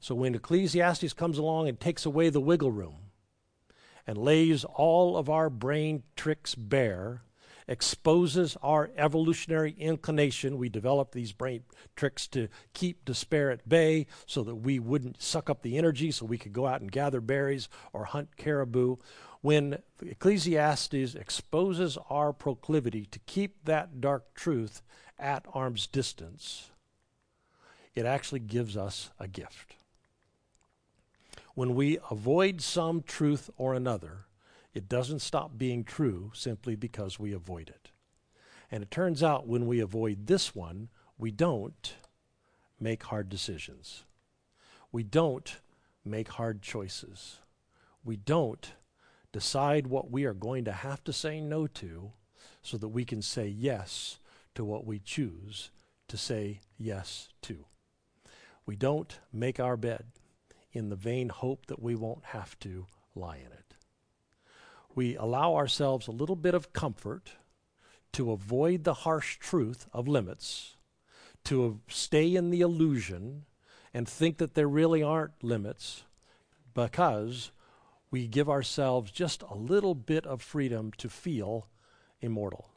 So 0.00 0.14
when 0.14 0.34
Ecclesiastes 0.34 1.14
comes 1.14 1.38
along 1.38 1.68
and 1.68 1.80
takes 1.80 2.04
away 2.04 2.28
the 2.28 2.40
wiggle 2.40 2.72
room, 2.72 2.96
and 4.06 4.18
lays 4.18 4.64
all 4.64 5.16
of 5.16 5.30
our 5.30 5.48
brain 5.48 6.02
tricks 6.16 6.54
bare, 6.54 7.22
exposes 7.66 8.56
our 8.62 8.90
evolutionary 8.96 9.74
inclination. 9.78 10.58
We 10.58 10.68
develop 10.68 11.12
these 11.12 11.32
brain 11.32 11.64
tricks 11.96 12.26
to 12.28 12.48
keep 12.72 13.04
despair 13.04 13.50
at 13.50 13.68
bay 13.68 14.06
so 14.26 14.42
that 14.44 14.56
we 14.56 14.78
wouldn't 14.78 15.22
suck 15.22 15.48
up 15.48 15.62
the 15.62 15.78
energy 15.78 16.10
so 16.10 16.26
we 16.26 16.38
could 16.38 16.52
go 16.52 16.66
out 16.66 16.80
and 16.80 16.90
gather 16.90 17.20
berries 17.20 17.68
or 17.92 18.04
hunt 18.04 18.36
caribou. 18.36 18.96
When 19.40 19.78
Ecclesiastes 20.00 21.14
exposes 21.14 21.98
our 22.08 22.32
proclivity 22.32 23.06
to 23.06 23.18
keep 23.20 23.64
that 23.64 24.00
dark 24.00 24.34
truth 24.34 24.82
at 25.18 25.46
arm's 25.52 25.86
distance, 25.86 26.70
it 27.94 28.06
actually 28.06 28.40
gives 28.40 28.76
us 28.76 29.10
a 29.18 29.28
gift 29.28 29.76
when 31.54 31.74
we 31.74 31.98
avoid 32.10 32.60
some 32.60 33.02
truth 33.02 33.48
or 33.56 33.74
another, 33.74 34.26
it 34.74 34.88
doesn't 34.88 35.20
stop 35.20 35.56
being 35.56 35.84
true 35.84 36.32
simply 36.34 36.74
because 36.74 37.18
we 37.18 37.32
avoid 37.32 37.68
it. 37.68 37.90
And 38.70 38.82
it 38.82 38.90
turns 38.90 39.22
out 39.22 39.46
when 39.46 39.66
we 39.66 39.78
avoid 39.80 40.26
this 40.26 40.54
one, 40.54 40.88
we 41.16 41.30
don't 41.30 41.94
make 42.80 43.04
hard 43.04 43.28
decisions. 43.28 44.04
We 44.90 45.04
don't 45.04 45.60
make 46.04 46.28
hard 46.28 46.60
choices. 46.60 47.38
We 48.04 48.16
don't 48.16 48.72
decide 49.32 49.86
what 49.86 50.10
we 50.10 50.24
are 50.24 50.34
going 50.34 50.64
to 50.64 50.72
have 50.72 51.02
to 51.04 51.12
say 51.12 51.40
no 51.40 51.66
to 51.68 52.12
so 52.62 52.76
that 52.78 52.88
we 52.88 53.04
can 53.04 53.22
say 53.22 53.46
yes 53.46 54.18
to 54.54 54.64
what 54.64 54.84
we 54.84 54.98
choose 54.98 55.70
to 56.08 56.16
say 56.16 56.60
yes 56.78 57.28
to. 57.42 57.64
We 58.66 58.76
don't 58.76 59.18
make 59.32 59.60
our 59.60 59.76
bed 59.76 60.04
in 60.72 60.88
the 60.88 60.96
vain 60.96 61.28
hope 61.28 61.66
that 61.66 61.80
we 61.80 61.94
won't 61.94 62.24
have 62.26 62.58
to 62.60 62.86
lie 63.14 63.36
in 63.36 63.52
it. 63.52 63.73
We 64.94 65.16
allow 65.16 65.54
ourselves 65.56 66.06
a 66.06 66.12
little 66.12 66.36
bit 66.36 66.54
of 66.54 66.72
comfort 66.72 67.32
to 68.12 68.30
avoid 68.30 68.84
the 68.84 68.94
harsh 68.94 69.38
truth 69.38 69.88
of 69.92 70.06
limits, 70.06 70.76
to 71.44 71.80
stay 71.88 72.34
in 72.34 72.50
the 72.50 72.60
illusion 72.60 73.44
and 73.92 74.08
think 74.08 74.38
that 74.38 74.54
there 74.54 74.68
really 74.68 75.02
aren't 75.02 75.42
limits 75.42 76.04
because 76.74 77.50
we 78.10 78.28
give 78.28 78.48
ourselves 78.48 79.10
just 79.10 79.42
a 79.42 79.54
little 79.54 79.94
bit 79.94 80.26
of 80.26 80.40
freedom 80.40 80.92
to 80.98 81.08
feel 81.08 81.66
immortal 82.20 82.70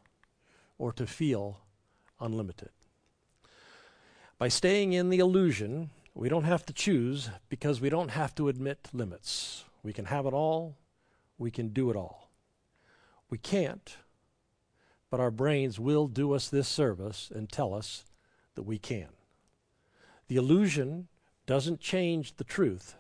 or 0.77 0.91
to 0.93 1.05
feel 1.05 1.61
unlimited. 2.19 2.69
By 4.39 4.47
staying 4.47 4.93
in 4.93 5.09
the 5.09 5.19
illusion, 5.19 5.91
we 6.13 6.29
don't 6.29 6.43
have 6.43 6.65
to 6.67 6.73
choose 6.73 7.29
because 7.49 7.79
we 7.79 7.89
don't 7.89 8.09
have 8.09 8.33
to 8.35 8.49
admit 8.49 8.89
limits. 8.93 9.65
We 9.83 9.93
can 9.93 10.05
have 10.05 10.25
it 10.25 10.33
all, 10.33 10.75
we 11.37 11.51
can 11.51 11.69
do 11.69 11.89
it 11.89 11.95
all. 11.95 12.31
We 13.29 13.37
can't, 13.37 13.97
but 15.09 15.19
our 15.19 15.31
brains 15.31 15.79
will 15.79 16.07
do 16.07 16.33
us 16.33 16.49
this 16.49 16.67
service 16.67 17.31
and 17.33 17.49
tell 17.49 17.73
us 17.73 18.05
that 18.55 18.63
we 18.63 18.77
can. 18.77 19.09
The 20.27 20.37
illusion 20.37 21.07
doesn't 21.45 21.79
change 21.79 22.35
the 22.35 22.43
truth, 22.43 22.95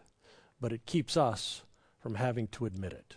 but 0.61 0.71
it 0.71 0.85
keeps 0.85 1.17
us 1.17 1.63
from 1.99 2.15
having 2.15 2.47
to 2.47 2.65
admit 2.65 2.93
it. 2.93 3.15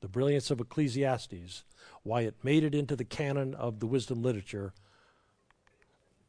The 0.00 0.08
brilliance 0.08 0.50
of 0.50 0.60
Ecclesiastes, 0.60 1.64
why 2.02 2.22
it 2.22 2.42
made 2.42 2.64
it 2.64 2.74
into 2.74 2.96
the 2.96 3.04
canon 3.04 3.54
of 3.54 3.80
the 3.80 3.86
wisdom 3.86 4.22
literature, 4.22 4.72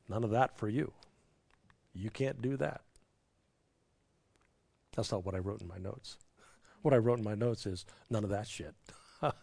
none 0.07 0.23
of 0.23 0.31
that 0.31 0.57
for 0.57 0.67
you. 0.67 0.93
You 1.93 2.09
can't 2.09 2.41
do 2.41 2.57
that. 2.57 2.81
That's 4.95 5.11
not 5.11 5.25
what 5.25 5.35
I 5.35 5.39
wrote 5.39 5.61
in 5.61 5.67
my 5.67 5.77
notes. 5.77 6.17
What 6.87 6.93
I 6.93 6.99
wrote 6.99 7.17
in 7.17 7.25
my 7.25 7.35
notes 7.35 7.65
is 7.65 7.85
none 8.09 8.23
of 8.23 8.29
that 8.29 8.47
shit. 8.47 8.73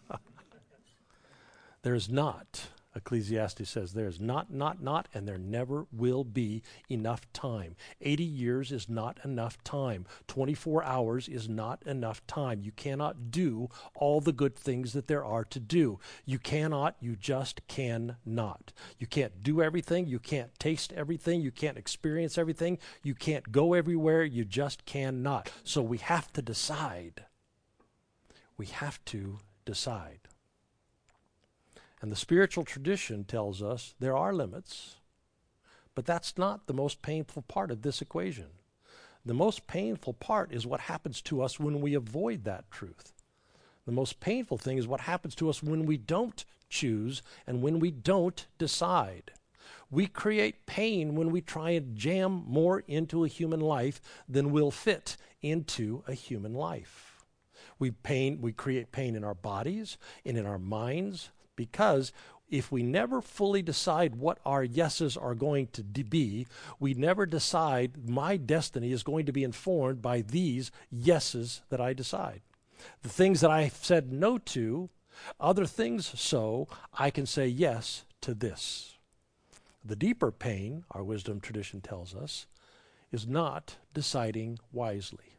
There's 1.83 2.09
not 2.09 2.69
Ecclesiastes 2.97 3.69
says 3.69 3.93
there's 3.93 4.21
not, 4.21 4.53
not, 4.53 4.83
not, 4.83 5.09
and 5.13 5.27
there 5.27 5.39
never 5.39 5.87
will 5.93 6.25
be 6.25 6.63
enough 6.89 7.31
time. 7.33 7.75
80 8.01 8.25
years 8.25 8.73
is 8.73 8.89
not 8.89 9.19
enough 9.25 9.63
time. 9.65 10.07
24 10.29 10.85
hours 10.85 11.29
is 11.29 11.49
not 11.49 11.83
enough 11.87 12.25
time. 12.27 12.63
You 12.63 12.73
cannot 12.73 13.31
do 13.31 13.69
all 13.95 14.21
the 14.21 14.33
good 14.33 14.57
things 14.57 14.93
that 14.93 15.09
there 15.09 15.25
are 15.25 15.45
to 15.45 15.61
do. 15.61 15.99
You 16.25 16.39
cannot, 16.39 16.97
you 17.01 17.17
just 17.17 17.67
cannot. 17.67 18.73
You 18.99 19.07
can't 19.07 19.43
do 19.43 19.61
everything. 19.61 20.07
You 20.07 20.19
can't 20.19 20.57
taste 20.59 20.93
everything. 20.93 21.41
You 21.41 21.51
can't 21.51 21.79
experience 21.79 22.39
everything. 22.39 22.79
You 23.03 23.15
can't 23.15 23.51
go 23.51 23.75
everywhere. 23.75 24.23
You 24.23 24.45
just 24.45 24.85
cannot. 24.85 25.51
So 25.65 25.83
we 25.83 25.99
have 25.99 26.33
to 26.35 26.43
decide. 26.43 27.25
We 28.57 28.67
have 28.67 29.05
to 29.07 29.39
decide. 29.65 30.21
And 32.01 32.13
the 32.13 32.17
spiritual 32.17 32.65
tradition 32.65 33.25
tells 33.25 33.63
us 33.63 33.95
there 33.99 34.17
are 34.17 34.33
limits, 34.33 34.97
but 35.95 36.05
that's 36.05 36.37
not 36.37 36.67
the 36.67 36.75
most 36.75 37.03
painful 37.03 37.43
part 37.43 37.71
of 37.71 37.83
this 37.83 38.03
equation. 38.03 38.49
The 39.25 39.35
most 39.35 39.67
painful 39.67 40.13
part 40.13 40.53
is 40.53 40.67
what 40.67 40.81
happens 40.81 41.23
to 41.23 41.41
us 41.41 41.59
when 41.59 41.81
we 41.81 41.95
avoid 41.95 42.45
that 42.45 42.71
truth. 42.71 43.13
The 43.87 43.93
most 43.93 44.21
painful 44.21 44.59
thing 44.59 44.77
is 44.77 44.87
what 44.87 45.01
happens 45.01 45.35
to 45.37 45.49
us 45.49 45.63
when 45.63 45.87
we 45.87 45.97
don't 45.97 46.45
choose 46.69 47.23
and 47.47 47.63
when 47.63 47.79
we 47.79 47.91
don't 47.91 48.47
decide. 48.59 49.33
We 49.91 50.07
create 50.07 50.67
pain 50.67 51.15
when 51.15 51.31
we 51.31 51.41
try 51.41 51.71
and 51.71 51.97
jam 51.97 52.45
more 52.47 52.81
into 52.81 53.25
a 53.25 53.29
human 53.29 53.61
life 53.61 54.01
than 54.29 54.53
will 54.53 54.71
fit 54.71 55.17
into 55.41 56.03
a 56.07 56.15
human 56.15 56.53
life. 56.53 57.14
We 57.79 57.91
pain 57.91 58.41
we 58.41 58.53
create 58.53 58.93
pain 58.93 59.17
in 59.17 59.25
our 59.25 59.35
bodies 59.35 59.99
and 60.25 60.37
in 60.37 60.47
our 60.47 60.59
minds 60.59 61.31
because 61.57 62.13
if 62.49 62.71
we 62.71 62.83
never 62.83 63.21
fully 63.21 63.63
decide 63.63 64.17
what 64.17 64.39
our 64.45 64.63
yeses 64.63 65.17
are 65.17 65.35
going 65.35 65.69
to 65.69 65.83
be, 65.83 66.47
we 66.79 66.95
never 66.95 67.27
decide 67.27 68.09
my 68.09 68.37
destiny 68.37 68.93
is 68.93 69.03
going 69.03 69.27
to 69.27 69.33
be 69.33 69.45
informed 69.45 70.03
by 70.03 70.21
these 70.21 70.71
yeses 70.91 71.63
that 71.71 71.81
I 71.81 71.95
decide. 71.95 72.43
The 73.03 73.09
things 73.09 73.41
that 73.41 73.51
I 73.51 73.69
said 73.69 74.13
no 74.13 74.39
to, 74.39 74.91
other 75.41 75.67
things 75.67 76.21
so, 76.21 76.69
I 76.93 77.11
can 77.11 77.27
say 77.27 77.47
yes 77.47 78.05
to 78.21 78.35
this. 78.35 78.99
The 79.85 79.97
deeper 79.97 80.31
pain, 80.31 80.85
our 80.91 81.05
wisdom 81.05 81.41
tradition 81.41 81.81
tells 81.81 82.15
us, 82.15 82.47
is 83.11 83.27
not 83.27 83.77
deciding 83.93 84.59
wisely, 84.73 85.34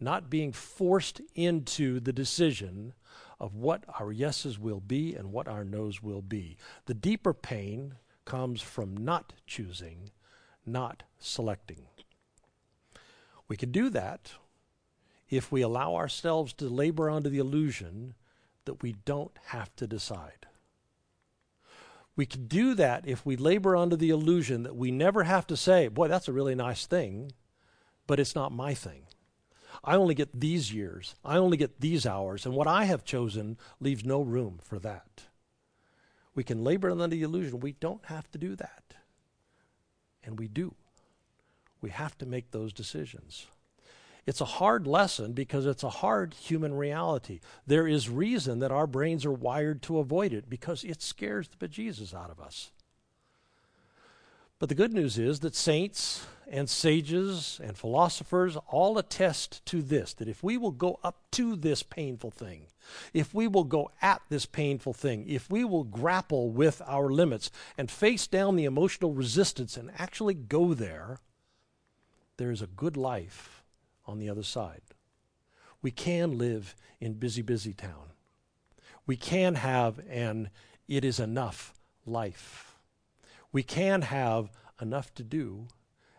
not 0.00 0.30
being 0.30 0.52
forced 0.52 1.20
into 1.34 2.00
the 2.00 2.12
decision 2.12 2.94
of 3.40 3.54
what 3.54 3.84
our 3.98 4.12
yeses 4.12 4.58
will 4.58 4.80
be 4.80 5.14
and 5.14 5.32
what 5.32 5.48
our 5.48 5.64
nos 5.64 6.02
will 6.02 6.22
be. 6.22 6.56
The 6.86 6.94
deeper 6.94 7.32
pain 7.32 7.94
comes 8.24 8.60
from 8.60 8.96
not 8.96 9.32
choosing, 9.46 10.10
not 10.66 11.04
selecting. 11.18 11.86
We 13.48 13.56
can 13.56 13.72
do 13.72 13.88
that 13.90 14.32
if 15.30 15.50
we 15.50 15.62
allow 15.62 15.94
ourselves 15.94 16.52
to 16.54 16.68
labor 16.68 17.08
under 17.08 17.28
the 17.28 17.38
illusion 17.38 18.14
that 18.64 18.82
we 18.82 18.92
don't 19.04 19.36
have 19.46 19.74
to 19.76 19.86
decide. 19.86 20.46
We 22.16 22.26
can 22.26 22.46
do 22.46 22.74
that 22.74 23.06
if 23.06 23.24
we 23.24 23.36
labor 23.36 23.76
under 23.76 23.96
the 23.96 24.10
illusion 24.10 24.64
that 24.64 24.76
we 24.76 24.90
never 24.90 25.22
have 25.22 25.46
to 25.46 25.56
say, 25.56 25.88
Boy, 25.88 26.08
that's 26.08 26.28
a 26.28 26.32
really 26.32 26.54
nice 26.54 26.84
thing, 26.84 27.32
but 28.06 28.18
it's 28.18 28.34
not 28.34 28.52
my 28.52 28.74
thing. 28.74 29.06
I 29.84 29.96
only 29.96 30.14
get 30.14 30.38
these 30.38 30.72
years. 30.72 31.14
I 31.24 31.36
only 31.36 31.56
get 31.56 31.80
these 31.80 32.06
hours. 32.06 32.44
And 32.44 32.54
what 32.54 32.66
I 32.66 32.84
have 32.84 33.04
chosen 33.04 33.58
leaves 33.80 34.04
no 34.04 34.20
room 34.20 34.58
for 34.62 34.78
that. 34.80 35.24
We 36.34 36.44
can 36.44 36.62
labor 36.62 36.90
under 36.90 37.08
the 37.08 37.22
illusion 37.22 37.60
we 37.60 37.72
don't 37.72 38.04
have 38.06 38.30
to 38.30 38.38
do 38.38 38.54
that. 38.56 38.94
And 40.22 40.38
we 40.38 40.48
do. 40.48 40.74
We 41.80 41.90
have 41.90 42.16
to 42.18 42.26
make 42.26 42.50
those 42.50 42.72
decisions. 42.72 43.46
It's 44.26 44.40
a 44.42 44.44
hard 44.44 44.86
lesson 44.86 45.32
because 45.32 45.64
it's 45.64 45.82
a 45.82 45.88
hard 45.88 46.34
human 46.34 46.74
reality. 46.74 47.40
There 47.66 47.88
is 47.88 48.10
reason 48.10 48.58
that 48.58 48.70
our 48.70 48.86
brains 48.86 49.24
are 49.24 49.32
wired 49.32 49.80
to 49.82 49.98
avoid 50.00 50.34
it 50.34 50.50
because 50.50 50.84
it 50.84 51.00
scares 51.00 51.48
the 51.48 51.56
bejesus 51.66 52.12
out 52.12 52.30
of 52.30 52.38
us. 52.38 52.70
But 54.58 54.68
the 54.68 54.74
good 54.74 54.92
news 54.92 55.18
is 55.18 55.40
that 55.40 55.54
saints 55.54 56.26
and 56.50 56.68
sages 56.68 57.60
and 57.62 57.76
philosophers 57.76 58.56
all 58.66 58.98
attest 58.98 59.64
to 59.66 59.82
this 59.82 60.14
that 60.14 60.28
if 60.28 60.42
we 60.42 60.56
will 60.56 60.72
go 60.72 60.98
up 61.04 61.22
to 61.32 61.54
this 61.54 61.82
painful 61.82 62.30
thing, 62.30 62.66
if 63.12 63.32
we 63.34 63.46
will 63.46 63.64
go 63.64 63.90
at 64.02 64.22
this 64.30 64.46
painful 64.46 64.94
thing, 64.94 65.28
if 65.28 65.50
we 65.50 65.64
will 65.64 65.84
grapple 65.84 66.50
with 66.50 66.82
our 66.86 67.10
limits 67.10 67.50
and 67.76 67.90
face 67.90 68.26
down 68.26 68.56
the 68.56 68.64
emotional 68.64 69.12
resistance 69.12 69.76
and 69.76 69.90
actually 69.98 70.34
go 70.34 70.74
there, 70.74 71.18
there 72.38 72.50
is 72.50 72.62
a 72.62 72.66
good 72.66 72.96
life 72.96 73.62
on 74.06 74.18
the 74.18 74.28
other 74.28 74.42
side. 74.42 74.82
We 75.82 75.90
can 75.90 76.38
live 76.38 76.74
in 77.00 77.14
busy, 77.14 77.42
busy 77.42 77.74
town. 77.74 78.12
We 79.06 79.16
can 79.16 79.54
have 79.54 80.00
an 80.10 80.50
it 80.88 81.04
is 81.04 81.20
enough 81.20 81.74
life. 82.06 82.67
We 83.52 83.62
can 83.62 84.02
have 84.02 84.50
enough 84.80 85.14
to 85.14 85.24
do 85.24 85.68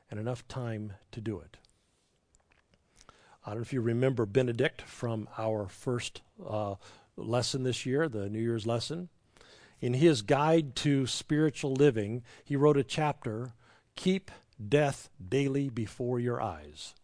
and 0.09 0.19
enough 0.19 0.47
time 0.47 0.93
to 1.11 1.21
do 1.21 1.39
it. 1.39 1.57
I 3.45 3.51
don't 3.51 3.59
know 3.59 3.61
if 3.61 3.73
you 3.73 3.81
remember 3.81 4.25
Benedict 4.25 4.81
from 4.81 5.27
our 5.37 5.67
first 5.67 6.21
uh, 6.45 6.75
lesson 7.15 7.63
this 7.63 7.85
year, 7.85 8.09
the 8.09 8.29
New 8.29 8.39
Year's 8.39 8.67
lesson. 8.67 9.09
In 9.79 9.93
his 9.93 10.21
guide 10.21 10.75
to 10.77 11.07
spiritual 11.07 11.73
living, 11.73 12.23
he 12.43 12.55
wrote 12.55 12.77
a 12.77 12.83
chapter 12.83 13.53
Keep 13.95 14.31
Death 14.67 15.09
Daily 15.25 15.69
Before 15.69 16.19
Your 16.19 16.41
Eyes. 16.41 16.95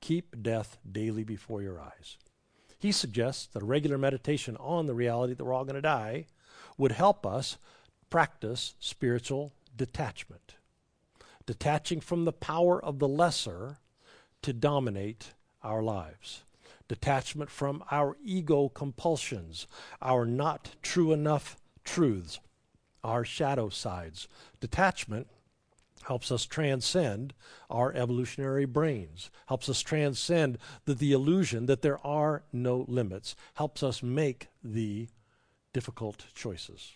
Keep 0.00 0.42
death 0.42 0.78
daily 0.90 1.24
before 1.24 1.60
your 1.60 1.78
eyes. 1.78 2.16
He 2.78 2.92
suggests 2.92 3.46
that 3.48 3.62
a 3.62 3.66
regular 3.66 3.98
meditation 3.98 4.56
on 4.56 4.86
the 4.86 4.94
reality 4.94 5.34
that 5.34 5.44
we're 5.44 5.52
all 5.52 5.64
going 5.64 5.74
to 5.74 5.82
die 5.82 6.26
would 6.78 6.92
help 6.92 7.26
us 7.26 7.58
practice 8.08 8.74
spiritual 8.80 9.52
detachment 9.80 10.56
detaching 11.46 12.00
from 12.00 12.26
the 12.26 12.32
power 12.32 12.84
of 12.84 12.98
the 12.98 13.08
lesser 13.08 13.78
to 14.42 14.52
dominate 14.52 15.32
our 15.62 15.82
lives. 15.82 16.42
Detachment 16.86 17.48
from 17.48 17.82
our 17.90 18.14
ego 18.22 18.68
compulsions, 18.68 19.66
our 20.02 20.26
not 20.26 20.76
true 20.82 21.12
enough 21.12 21.56
truths, 21.82 22.40
our 23.02 23.24
shadow 23.24 23.70
sides. 23.70 24.28
Detachment 24.60 25.28
helps 26.02 26.30
us 26.30 26.44
transcend 26.44 27.32
our 27.70 27.90
evolutionary 27.94 28.66
brains, 28.66 29.30
helps 29.46 29.66
us 29.70 29.80
transcend 29.80 30.58
the, 30.84 30.92
the 30.92 31.12
illusion 31.12 31.64
that 31.64 31.80
there 31.80 32.04
are 32.06 32.42
no 32.52 32.84
limits, 32.86 33.34
helps 33.54 33.82
us 33.82 34.02
make 34.02 34.48
the 34.62 35.08
difficult 35.72 36.26
choices. 36.34 36.92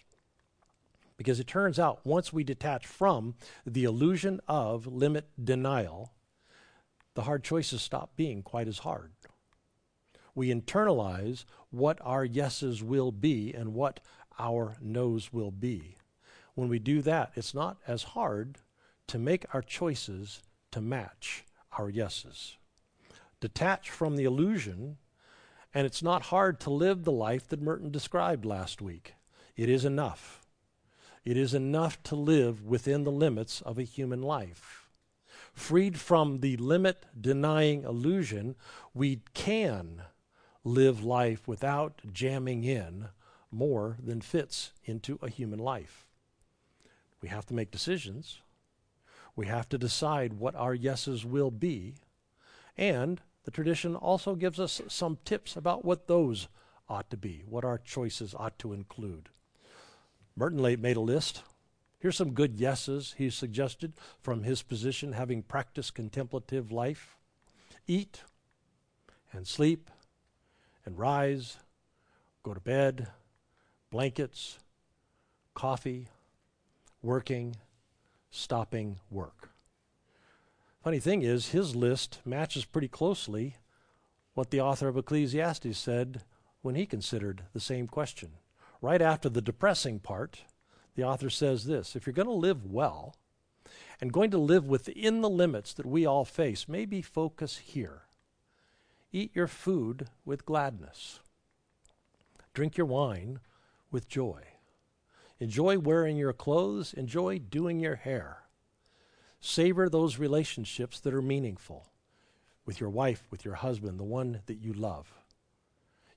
Because 1.17 1.39
it 1.39 1.47
turns 1.47 1.79
out 1.79 2.05
once 2.05 2.33
we 2.33 2.45
detach 2.45 2.87
from 2.87 3.35
the 3.65 3.85
illusion 3.85 4.41
of 4.49 4.87
limit 4.87 5.29
denial, 5.43 6.13
the 7.15 7.23
hard 7.23 7.45
choices 7.45 7.83
stop 7.83 8.17
being 8.17 8.43
quite 8.43 8.69
as 8.69 8.79
hard. 8.79 9.13
We 10.35 10.53
internalize 10.53 11.45
what 11.71 11.99
our 12.03 12.25
yeses 12.25 12.83
will 12.83 13.13
be 13.13 13.53
and 13.53 13.75
what 13.75 14.01
our 14.39 14.77
nos 14.81 15.33
will 15.33 15.53
be. 15.53 15.97
When 16.55 16.69
we 16.69 16.79
do 16.79 17.03
that, 17.03 17.33
it's 17.37 17.55
not 17.55 17.79
as 17.87 18.03
hard 18.03 18.59
to 19.09 19.19
make 19.19 19.47
our 19.55 19.63
choices 19.63 20.43
to 20.73 20.81
match 20.81 21.45
our 21.79 21.89
yeses. 21.89 22.57
Detach 23.41 23.91
from 23.91 24.17
the 24.17 24.25
illusion, 24.25 24.97
and 25.73 25.87
it's 25.87 26.03
not 26.03 26.23
hard 26.23 26.59
to 26.61 26.71
live 26.71 27.05
the 27.05 27.13
life 27.13 27.49
that 27.49 27.61
Merton 27.61 27.91
described 27.91 28.45
last 28.45 28.81
week. 28.81 29.15
It 29.57 29.69
is 29.69 29.85
enough. 29.85 30.44
It 31.25 31.37
is 31.37 31.55
enough 31.55 32.03
to 32.05 32.17
live 32.17 32.63
within 32.65 33.05
the 33.05 33.11
limits 33.11 33.63
of 33.63 33.79
a 33.79 33.83
human 33.83 34.21
life. 34.21 34.91
Freed 35.55 35.99
from 35.99 36.41
the 36.41 36.57
limit 36.57 37.07
denying 37.19 37.85
illusion, 37.85 38.57
we 38.93 39.23
can 39.33 40.03
live 40.65 41.03
life 41.05 41.47
without 41.49 42.03
jamming 42.13 42.65
in 42.65 43.09
more 43.51 43.97
than 44.03 44.21
fits 44.21 44.73
into 44.85 45.19
a 45.23 45.31
human 45.31 45.59
life. 45.59 46.07
We 47.23 47.29
have 47.29 47.47
to 47.47 47.55
make 47.55 47.71
decisions. 47.71 48.41
We 49.37 49.47
have 49.47 49.69
to 49.71 49.79
decide 49.79 50.35
what 50.35 50.55
our 50.55 50.75
yeses 50.75 51.25
will 51.25 51.51
be. 51.51 51.95
And 52.77 53.23
the 53.45 53.51
tradition 53.51 53.97
also 53.97 54.35
gives 54.35 54.61
us 54.61 54.83
some 54.89 55.19
tips 55.25 55.57
about 55.57 55.85
what 55.85 56.07
those 56.07 56.49
ought 56.89 57.09
to 57.11 57.17
be, 57.17 57.45
what 57.47 57.65
our 57.65 57.79
choices 57.79 58.35
ought 58.37 58.59
to 58.59 58.73
include. 58.73 59.31
Merton 60.37 60.81
made 60.81 60.97
a 60.97 61.01
list. 61.01 61.43
Here's 61.99 62.17
some 62.17 62.33
good 62.33 62.57
yeses 62.57 63.15
he 63.17 63.31
suggested 63.31 63.95
from 64.21 64.43
his 64.43 64.63
position, 64.63 65.13
having 65.13 65.43
practiced 65.43 65.95
contemplative 65.95 66.73
life 66.73 67.17
eat 67.87 68.23
and 69.33 69.47
sleep 69.47 69.91
and 70.85 70.99
rise, 70.99 71.59
go 72.43 72.53
to 72.53 72.61
bed, 72.61 73.09
blankets, 73.91 74.59
coffee, 75.55 76.09
working, 77.03 77.57
stopping 78.31 78.99
work. 79.11 79.51
Funny 80.83 80.99
thing 80.99 81.23
is, 81.23 81.51
his 81.51 81.75
list 81.75 82.21
matches 82.25 82.65
pretty 82.65 82.89
closely 82.89 83.57
what 84.35 84.51
the 84.51 84.61
author 84.61 84.89
of 84.89 84.97
Ecclesiastes 84.97 85.79
said 85.79 86.23
when 86.61 86.75
he 86.75 86.87
considered 86.87 87.45
the 87.53 87.61
same 87.61 87.87
question 87.87 88.33
right 88.85 89.03
after 89.03 89.29
the 89.29 89.43
depressing 89.43 89.99
part, 89.99 90.43
the 90.95 91.03
author 91.03 91.31
says 91.31 91.65
this 91.65 91.97
If 91.97 92.07
you're 92.07 92.13
going 92.13 92.29
to 92.29 92.33
live 92.33 92.67
well 92.67 93.17
and 94.01 94.13
going 94.13 94.31
to 94.31 94.39
live 94.39 94.67
within 94.67 95.23
the 95.23 95.31
limits 95.31 95.73
that 95.75 95.87
we 95.87 96.07
all 96.07 96.25
face, 96.25 96.69
maybe 96.69 97.01
focus 97.01 97.57
here. 97.59 98.03
Eat 99.11 99.31
your 99.35 99.47
food 99.47 100.09
with 100.25 100.45
gladness, 100.45 101.21
drink 102.53 102.77
your 102.77 102.87
wine 102.87 103.41
with 103.91 104.09
joy. 104.09 104.43
Enjoy 105.41 105.79
wearing 105.79 106.17
your 106.17 106.33
clothes, 106.33 106.95
enjoy 106.95 107.39
doing 107.39 107.81
your 107.81 107.97
hair. 107.97 108.45
Savor 109.41 109.89
those 109.89 110.19
relationships 110.19 111.01
that 111.01 111.13
are 111.13 111.21
meaningful 111.21 111.89
with 112.65 112.81
your 112.81 112.89
wife, 112.89 113.25
with 113.31 113.45
your 113.45 113.55
husband, 113.55 113.99
the 113.99 114.05
one 114.05 114.41
that 114.47 114.63
you 114.63 114.73
love. 114.73 115.13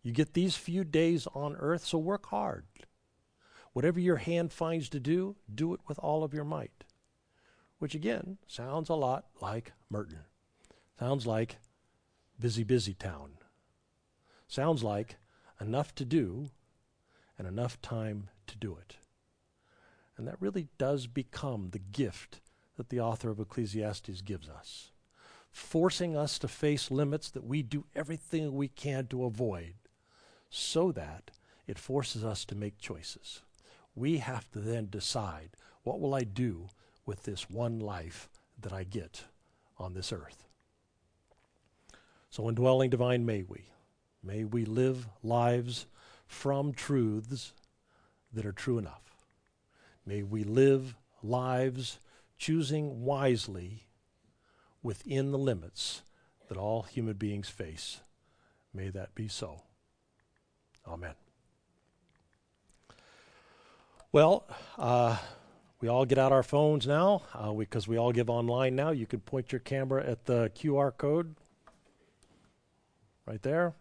You 0.04 0.12
get 0.14 0.34
these 0.34 0.56
few 0.56 0.84
days 0.84 1.28
on 1.34 1.56
earth, 1.58 1.86
so 1.86 1.98
work 1.98 2.28
hard. 2.28 2.66
Whatever 3.74 4.00
your 4.00 4.18
hand 4.18 4.52
finds 4.52 4.90
to 4.90 5.00
do, 5.00 5.36
do 5.54 5.74
it 5.74 5.82
with 5.88 6.00
all 6.00 6.24
of 6.24 6.34
your 6.34 6.44
might. 6.44 6.84
Which 7.80 7.94
again 7.94 8.38
sounds 8.48 8.90
a 8.90 8.96
lot 8.96 9.26
like 9.42 9.74
Merton. 9.90 10.22
Sounds 11.00 11.28
like 11.28 11.58
busy, 12.40 12.64
busy 12.64 12.94
town. 12.94 13.34
Sounds 14.48 14.84
like 14.84 15.18
enough 15.60 15.94
to 15.96 16.06
do 16.06 16.50
and 17.38 17.48
enough 17.48 17.80
time 17.82 18.30
to 18.48 18.58
do 18.58 18.78
it. 18.78 18.96
And 20.18 20.28
that 20.28 20.42
really 20.42 20.70
does 20.78 21.06
become 21.06 21.70
the 21.70 21.80
gift 21.80 22.42
that 22.78 22.90
the 22.90 23.00
author 23.00 23.30
of 23.30 23.40
Ecclesiastes 23.40 24.22
gives 24.22 24.50
us, 24.50 24.92
forcing 25.52 26.16
us 26.16 26.40
to 26.40 26.48
face 26.48 26.90
limits 26.90 27.30
that 27.30 27.44
we 27.44 27.62
do 27.62 27.86
everything 27.96 28.56
we 28.56 28.70
can 28.70 29.06
to 29.08 29.26
avoid 29.26 29.74
so 30.50 30.92
that 30.92 31.32
it 31.66 31.78
forces 31.78 32.24
us 32.24 32.46
to 32.46 32.56
make 32.56 32.78
choices. 32.78 33.42
We 33.96 34.18
have 34.18 34.50
to 34.52 34.60
then 34.60 34.88
decide 34.90 35.52
what 35.84 36.00
will 36.00 36.14
I 36.14 36.24
do 36.24 36.70
with 37.06 37.24
this 37.24 37.50
one 37.50 37.80
life 37.80 38.30
that 38.60 38.74
I 38.74 38.84
get 38.84 39.24
on 39.78 39.94
this 39.94 40.12
earth. 40.12 40.48
So, 42.30 42.48
indwelling 42.50 42.90
divine, 42.90 43.26
may 43.26 43.44
we. 43.44 43.70
May 44.24 44.44
we 44.44 44.66
live 44.66 45.08
lives 45.24 45.86
from 46.28 46.74
truths 46.74 47.54
that 48.34 48.46
are 48.46 48.52
true 48.52 48.78
enough. 48.78 49.16
May 50.06 50.24
we 50.24 50.44
live 50.44 50.96
lives 51.24 52.00
choosing 52.38 53.04
wisely 53.04 53.88
within 54.84 55.32
the 55.32 55.38
limits 55.38 56.02
that 56.48 56.58
all 56.58 56.84
human 56.84 57.16
beings 57.16 57.50
face. 57.50 58.02
May 58.74 58.90
that 58.90 59.16
be 59.16 59.28
so. 59.28 59.64
Amen. 60.88 61.14
Well, 64.12 64.46
uh, 64.78 65.18
we 65.82 65.90
all 65.90 66.06
get 66.06 66.18
out 66.18 66.32
our 66.32 66.44
phones 66.44 66.88
now 66.88 67.24
because 67.58 67.88
uh, 67.88 67.92
we, 67.92 67.96
we 67.96 68.00
all 68.00 68.12
give 68.12 68.30
online 68.30 68.76
now. 68.76 68.92
You 68.92 69.06
can 69.06 69.20
point 69.20 69.52
your 69.52 69.60
camera 69.60 70.04
at 70.06 70.26
the 70.26 70.50
QR 70.56 70.96
code 70.98 71.36
right 73.26 73.42
there. 73.42 73.74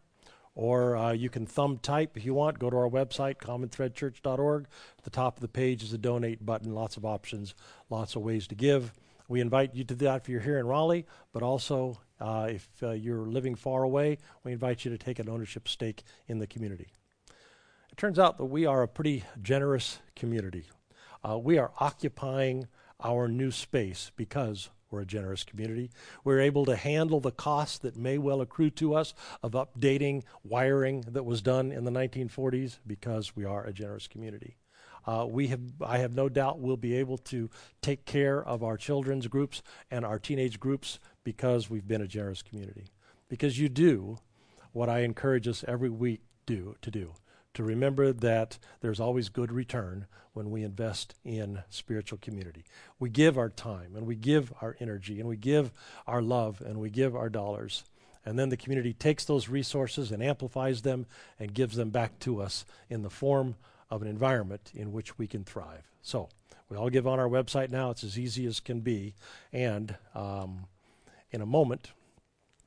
Or 0.54 0.96
uh, 0.96 1.12
you 1.12 1.28
can 1.28 1.46
thumb 1.46 1.78
type 1.78 2.16
if 2.16 2.24
you 2.24 2.34
want. 2.34 2.58
Go 2.58 2.70
to 2.70 2.76
our 2.76 2.88
website, 2.88 3.36
commonthreadchurch.org. 3.36 4.66
At 4.98 5.04
the 5.04 5.10
top 5.10 5.36
of 5.36 5.42
the 5.42 5.48
page 5.48 5.82
is 5.82 5.92
a 5.92 5.98
donate 5.98 6.44
button. 6.44 6.74
Lots 6.74 6.96
of 6.96 7.04
options, 7.04 7.54
lots 7.90 8.16
of 8.16 8.22
ways 8.22 8.46
to 8.48 8.54
give. 8.54 8.92
We 9.28 9.40
invite 9.40 9.74
you 9.74 9.84
to 9.84 9.94
that 9.96 10.22
if 10.22 10.28
you're 10.28 10.40
here 10.40 10.58
in 10.58 10.66
Raleigh, 10.66 11.04
but 11.32 11.42
also 11.42 12.00
uh, 12.20 12.48
if 12.50 12.68
uh, 12.82 12.90
you're 12.90 13.26
living 13.26 13.54
far 13.54 13.82
away, 13.82 14.18
we 14.44 14.52
invite 14.52 14.84
you 14.84 14.90
to 14.90 14.98
take 14.98 15.18
an 15.18 15.28
ownership 15.28 15.68
stake 15.68 16.02
in 16.26 16.38
the 16.38 16.46
community. 16.46 16.88
It 17.90 17.96
turns 17.96 18.18
out 18.18 18.38
that 18.38 18.44
we 18.46 18.66
are 18.66 18.82
a 18.82 18.88
pretty 18.88 19.24
generous 19.42 19.98
community. 20.14 20.64
Uh, 21.26 21.38
we 21.38 21.58
are 21.58 21.72
occupying 21.80 22.68
our 23.02 23.28
new 23.28 23.50
space 23.50 24.10
because 24.16 24.70
we're 24.90 25.00
a 25.00 25.06
generous 25.06 25.44
community. 25.44 25.90
We're 26.24 26.40
able 26.40 26.64
to 26.66 26.76
handle 26.76 27.20
the 27.20 27.32
costs 27.32 27.78
that 27.78 27.96
may 27.96 28.18
well 28.18 28.40
accrue 28.40 28.70
to 28.70 28.94
us 28.94 29.14
of 29.42 29.52
updating 29.52 30.22
wiring 30.44 31.02
that 31.08 31.24
was 31.24 31.42
done 31.42 31.72
in 31.72 31.84
the 31.84 31.90
1940s 31.90 32.78
because 32.86 33.34
we 33.34 33.44
are 33.44 33.64
a 33.64 33.72
generous 33.72 34.06
community. 34.06 34.56
Uh, 35.06 35.26
we 35.28 35.48
have, 35.48 35.60
I 35.84 35.98
have 35.98 36.14
no 36.14 36.28
doubt, 36.28 36.58
we'll 36.58 36.76
be 36.76 36.96
able 36.96 37.18
to 37.18 37.48
take 37.80 38.06
care 38.06 38.42
of 38.42 38.62
our 38.64 38.76
children's 38.76 39.28
groups 39.28 39.62
and 39.90 40.04
our 40.04 40.18
teenage 40.18 40.58
groups 40.58 40.98
because 41.26 41.68
we've 41.68 41.88
been 41.88 42.02
a 42.02 42.06
generous 42.06 42.40
community. 42.40 42.84
Because 43.28 43.58
you 43.58 43.68
do 43.68 44.18
what 44.70 44.88
I 44.88 45.00
encourage 45.00 45.48
us 45.48 45.64
every 45.66 45.90
week 45.90 46.20
do 46.46 46.76
to 46.82 46.90
do 46.92 47.14
to 47.54 47.64
remember 47.64 48.12
that 48.12 48.58
there's 48.80 49.00
always 49.00 49.30
good 49.30 49.50
return 49.50 50.06
when 50.34 50.50
we 50.50 50.62
invest 50.62 51.14
in 51.24 51.62
spiritual 51.70 52.18
community. 52.18 52.64
We 52.98 53.08
give 53.08 53.38
our 53.38 53.48
time 53.48 53.96
and 53.96 54.06
we 54.06 54.14
give 54.14 54.52
our 54.60 54.76
energy 54.78 55.18
and 55.18 55.28
we 55.28 55.36
give 55.36 55.72
our 56.06 56.20
love 56.22 56.60
and 56.60 56.78
we 56.78 56.90
give 56.90 57.16
our 57.16 57.30
dollars. 57.30 57.82
And 58.26 58.38
then 58.38 58.50
the 58.50 58.58
community 58.58 58.92
takes 58.92 59.24
those 59.24 59.48
resources 59.48 60.12
and 60.12 60.22
amplifies 60.22 60.82
them 60.82 61.06
and 61.40 61.54
gives 61.54 61.76
them 61.76 61.88
back 61.88 62.18
to 62.20 62.42
us 62.42 62.66
in 62.90 63.02
the 63.02 63.10
form 63.10 63.56
of 63.88 64.02
an 64.02 64.08
environment 64.08 64.70
in 64.74 64.92
which 64.92 65.18
we 65.18 65.26
can 65.26 65.42
thrive. 65.42 65.90
So 66.02 66.28
we 66.68 66.76
all 66.76 66.90
give 66.90 67.06
on 67.06 67.18
our 67.18 67.28
website 67.28 67.70
now. 67.70 67.90
It's 67.90 68.04
as 68.04 68.18
easy 68.18 68.44
as 68.44 68.60
can 68.60 68.80
be. 68.80 69.14
And 69.50 69.96
um, 70.14 70.66
in 71.30 71.40
a 71.40 71.46
moment, 71.46 71.92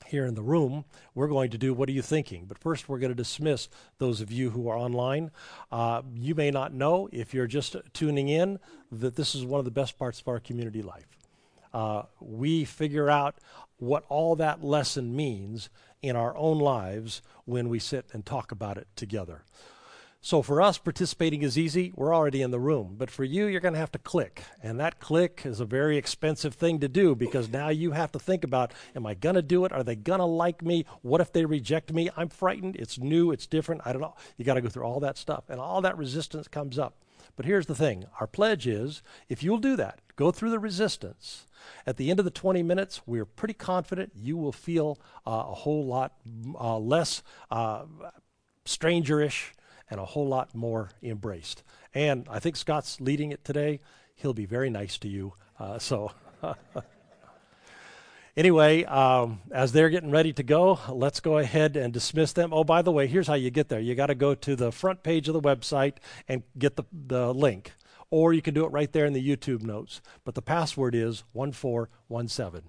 here 0.08 0.26
in 0.26 0.36
the 0.36 0.42
room, 0.42 0.86
we're 1.14 1.28
going 1.28 1.52
to 1.52 1.58
do 1.58 1.74
What 1.74 1.90
Are 1.90 1.94
You 1.94 2.02
Thinking? 2.02 2.46
But 2.46 2.58
first, 2.58 2.90
we're 2.90 3.00
going 3.00 3.12
to 3.12 3.16
dismiss 3.16 3.70
those 3.98 4.22
of 4.22 4.32
you 4.32 4.50
who 4.50 4.68
are 4.68 4.78
online. 4.78 5.32
Uh, 5.72 6.02
you 6.16 6.36
may 6.36 6.52
not 6.52 6.74
know, 6.74 7.10
if 7.12 7.34
you're 7.34 7.48
just 7.48 7.76
tuning 7.94 8.30
in, 8.30 8.60
that 8.92 9.16
this 9.16 9.36
is 9.36 9.46
one 9.46 9.60
of 9.60 9.66
the 9.66 9.72
best 9.72 9.98
parts 9.98 10.20
of 10.20 10.28
our 10.28 10.40
community 10.40 10.82
life. 10.82 11.18
Uh, 11.74 12.04
we 12.20 12.66
figure 12.66 13.10
out 13.10 13.36
what 13.78 14.04
all 14.10 14.36
that 14.36 14.64
lesson 14.64 15.16
means 15.16 15.70
in 16.02 16.16
our 16.16 16.36
own 16.36 16.58
lives 16.60 17.22
when 17.46 17.70
we 17.70 17.80
sit 17.80 18.06
and 18.12 18.26
talk 18.26 18.52
about 18.52 18.78
it 18.78 18.88
together. 18.96 19.44
So 20.22 20.42
for 20.42 20.62
us, 20.62 20.78
participating 20.78 21.44
is 21.44 21.58
easy. 21.58 21.94
We're 21.96 22.14
already 22.14 22.42
in 22.42 22.52
the 22.52 22.60
room. 22.60 22.96
But 22.98 23.10
for 23.10 23.24
you, 23.24 23.46
you're 23.46 23.62
going 23.62 23.74
to 23.74 23.80
have 23.80 23.92
to 23.94 24.00
click. 24.00 24.44
And 24.62 24.78
that 24.78 25.00
click 25.00 25.44
is 25.46 25.62
a 25.62 25.66
very 25.66 25.98
expensive 25.98 26.56
thing 26.56 26.80
to 26.82 26.90
do 26.90 27.16
because 27.16 27.48
now 27.48 27.70
you 27.70 27.92
have 27.92 28.12
to 28.12 28.20
think 28.20 28.44
about 28.44 28.74
am 28.96 29.06
I 29.06 29.14
going 29.14 29.36
to 29.36 29.42
do 29.42 29.64
it? 29.64 29.72
Are 29.72 29.84
they 29.84 29.96
going 29.96 30.20
to 30.20 30.26
like 30.26 30.62
me? 30.62 30.86
What 31.04 31.22
if 31.22 31.32
they 31.32 31.46
reject 31.46 31.94
me? 31.94 32.10
I'm 32.18 32.28
frightened. 32.28 32.76
It's 32.76 33.00
new. 33.00 33.32
It's 33.32 33.48
different. 33.48 33.82
I 33.86 33.94
don't 33.94 34.02
know. 34.02 34.16
You 34.36 34.44
got 34.44 34.56
to 34.56 34.62
go 34.62 34.68
through 34.68 34.84
all 34.84 35.00
that 35.00 35.18
stuff. 35.18 35.46
And 35.48 35.60
all 35.62 35.82
that 35.82 35.98
resistance 35.98 36.50
comes 36.50 36.78
up. 36.78 36.96
But 37.38 37.46
here's 37.46 37.68
the 37.68 37.76
thing 37.76 38.06
our 38.20 38.28
pledge 38.28 38.68
is 38.68 39.02
if 39.30 39.42
you'll 39.42 39.60
do 39.60 39.78
that, 39.78 40.00
go 40.18 40.32
through 40.32 40.50
the 40.50 40.60
resistance, 40.60 41.48
at 41.86 41.96
the 41.96 42.10
end 42.10 42.20
of 42.20 42.26
the 42.26 42.32
20 42.32 42.62
minutes, 42.64 43.02
we're 43.06 43.24
pretty 43.26 43.54
confident 43.54 44.12
you 44.16 44.36
will 44.36 44.52
feel 44.52 45.00
uh, 45.26 45.46
a 45.48 45.54
whole 45.54 45.86
lot 45.86 46.16
uh, 46.60 46.78
less 46.78 47.24
uh, 47.50 47.86
strangerish 48.66 49.52
and 49.90 50.00
a 50.00 50.06
whole 50.06 50.28
lot 50.28 50.54
more 50.54 50.90
embraced. 51.02 51.64
And 51.94 52.28
I 52.30 52.40
think 52.40 52.56
Scott's 52.56 53.02
leading 53.02 53.32
it 53.32 53.44
today. 53.44 53.80
He'll 54.16 54.34
be 54.34 54.46
very 54.46 54.70
nice 54.70 54.98
to 55.00 55.08
you. 55.08 55.34
Uh, 55.60 55.80
so. 55.80 56.12
anyway, 58.38 58.84
um, 58.86 59.42
as 59.52 59.72
they're 59.72 59.90
getting 59.90 60.12
ready 60.12 60.34
to 60.34 60.44
go, 60.44 60.80
let's 60.90 61.20
go 61.20 61.38
ahead 61.38 61.76
and 61.76 61.94
dismiss 61.94 62.34
them. 62.34 62.54
Oh, 62.54 62.64
by 62.64 62.82
the 62.82 62.92
way, 62.92 63.08
here's 63.08 63.28
how 63.28 63.34
you 63.34 63.50
get 63.50 63.70
there. 63.70 63.80
You 63.80 63.96
got 63.96 64.08
to 64.08 64.16
go 64.16 64.36
to 64.36 64.56
the 64.56 64.72
front 64.72 65.04
page 65.04 65.28
of 65.28 65.34
the 65.34 65.42
website 65.42 65.96
and 66.28 66.44
get 66.58 66.76
the, 66.76 66.84
the 66.92 67.34
link. 67.34 67.74
Or 68.12 68.34
you 68.34 68.42
can 68.42 68.54
do 68.54 68.66
it 68.66 68.72
right 68.72 68.92
there 68.92 69.06
in 69.06 69.14
the 69.14 69.36
YouTube 69.36 69.62
notes. 69.62 70.02
But 70.24 70.36
the 70.36 70.42
password 70.42 70.96
is 70.96 71.24
1417. 71.34 72.64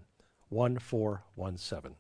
1417. 0.51 1.97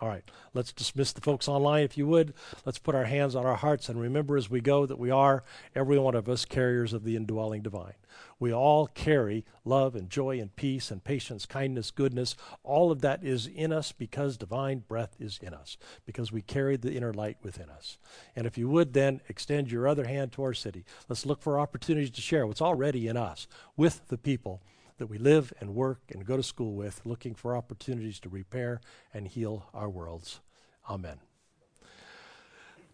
All 0.00 0.08
right, 0.08 0.24
let's 0.54 0.72
dismiss 0.72 1.12
the 1.12 1.20
folks 1.20 1.46
online 1.46 1.84
if 1.84 1.98
you 1.98 2.06
would. 2.06 2.32
Let's 2.64 2.78
put 2.78 2.94
our 2.94 3.04
hands 3.04 3.34
on 3.34 3.44
our 3.44 3.56
hearts 3.56 3.90
and 3.90 4.00
remember 4.00 4.38
as 4.38 4.48
we 4.48 4.62
go 4.62 4.86
that 4.86 4.98
we 4.98 5.10
are, 5.10 5.44
every 5.74 5.98
one 5.98 6.14
of 6.14 6.26
us, 6.26 6.46
carriers 6.46 6.94
of 6.94 7.04
the 7.04 7.16
indwelling 7.16 7.60
divine. 7.60 7.92
We 8.38 8.50
all 8.50 8.86
carry 8.86 9.44
love 9.62 9.94
and 9.94 10.08
joy 10.08 10.40
and 10.40 10.56
peace 10.56 10.90
and 10.90 11.04
patience, 11.04 11.44
kindness, 11.44 11.90
goodness. 11.90 12.34
All 12.62 12.90
of 12.90 13.02
that 13.02 13.22
is 13.22 13.46
in 13.46 13.74
us 13.74 13.92
because 13.92 14.38
divine 14.38 14.84
breath 14.88 15.16
is 15.20 15.38
in 15.42 15.52
us, 15.52 15.76
because 16.06 16.32
we 16.32 16.40
carry 16.40 16.78
the 16.78 16.94
inner 16.94 17.12
light 17.12 17.36
within 17.42 17.68
us. 17.68 17.98
And 18.34 18.46
if 18.46 18.56
you 18.56 18.70
would 18.70 18.94
then 18.94 19.20
extend 19.28 19.70
your 19.70 19.86
other 19.86 20.06
hand 20.06 20.32
to 20.32 20.42
our 20.42 20.54
city, 20.54 20.86
let's 21.10 21.26
look 21.26 21.42
for 21.42 21.60
opportunities 21.60 22.10
to 22.12 22.22
share 22.22 22.46
what's 22.46 22.62
already 22.62 23.06
in 23.06 23.18
us 23.18 23.46
with 23.76 24.08
the 24.08 24.18
people 24.18 24.62
that 25.00 25.08
we 25.08 25.18
live 25.18 25.52
and 25.60 25.74
work 25.74 25.98
and 26.10 26.24
go 26.24 26.36
to 26.36 26.42
school 26.42 26.74
with, 26.74 27.00
looking 27.04 27.34
for 27.34 27.56
opportunities 27.56 28.20
to 28.20 28.28
repair 28.28 28.80
and 29.12 29.26
heal 29.26 29.66
our 29.74 29.88
worlds. 29.88 30.40
Amen. 30.88 31.18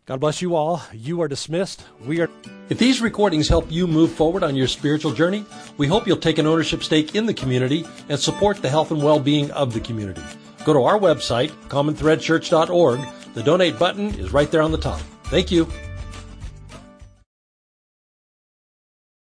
God 0.07 0.21
bless 0.21 0.41
you 0.41 0.55
all. 0.55 0.83
You 0.93 1.21
are 1.23 1.29
dismissed. 1.29 1.85
We 2.05 2.21
are. 2.21 2.31
If 2.69 2.79
these 2.79 3.01
recordings 3.01 3.49
help 3.49 3.71
you 3.73 3.89
move 3.89 4.13
forward 4.13 4.45
on 4.45 4.55
your 4.55 4.69
spiritual 4.69 5.13
journey, 5.13 5.45
we 5.79 5.89
hope 5.89 6.07
you'll 6.07 6.17
take 6.17 6.39
an 6.39 6.47
ownership 6.47 6.85
stake 6.85 7.17
in 7.17 7.27
the 7.27 7.35
community 7.35 7.85
and 8.09 8.19
support 8.19 8.63
the 8.63 8.69
health 8.69 8.93
and 8.93 9.03
well 9.03 9.19
being 9.19 9.51
of 9.51 9.75
the 9.75 9.81
community. 9.81 10.23
Go 10.65 10.73
to 10.73 10.83
our 10.85 10.99
website, 10.99 11.51
commonthreadchurch.org. 11.69 13.01
The 13.35 13.43
donate 13.43 13.81
button 13.81 14.15
is 14.15 14.33
right 14.33 14.51
there 14.51 14.63
on 14.63 14.71
the 14.71 14.79
top. 14.79 15.01
Thank 15.25 15.51
you. 15.51 15.67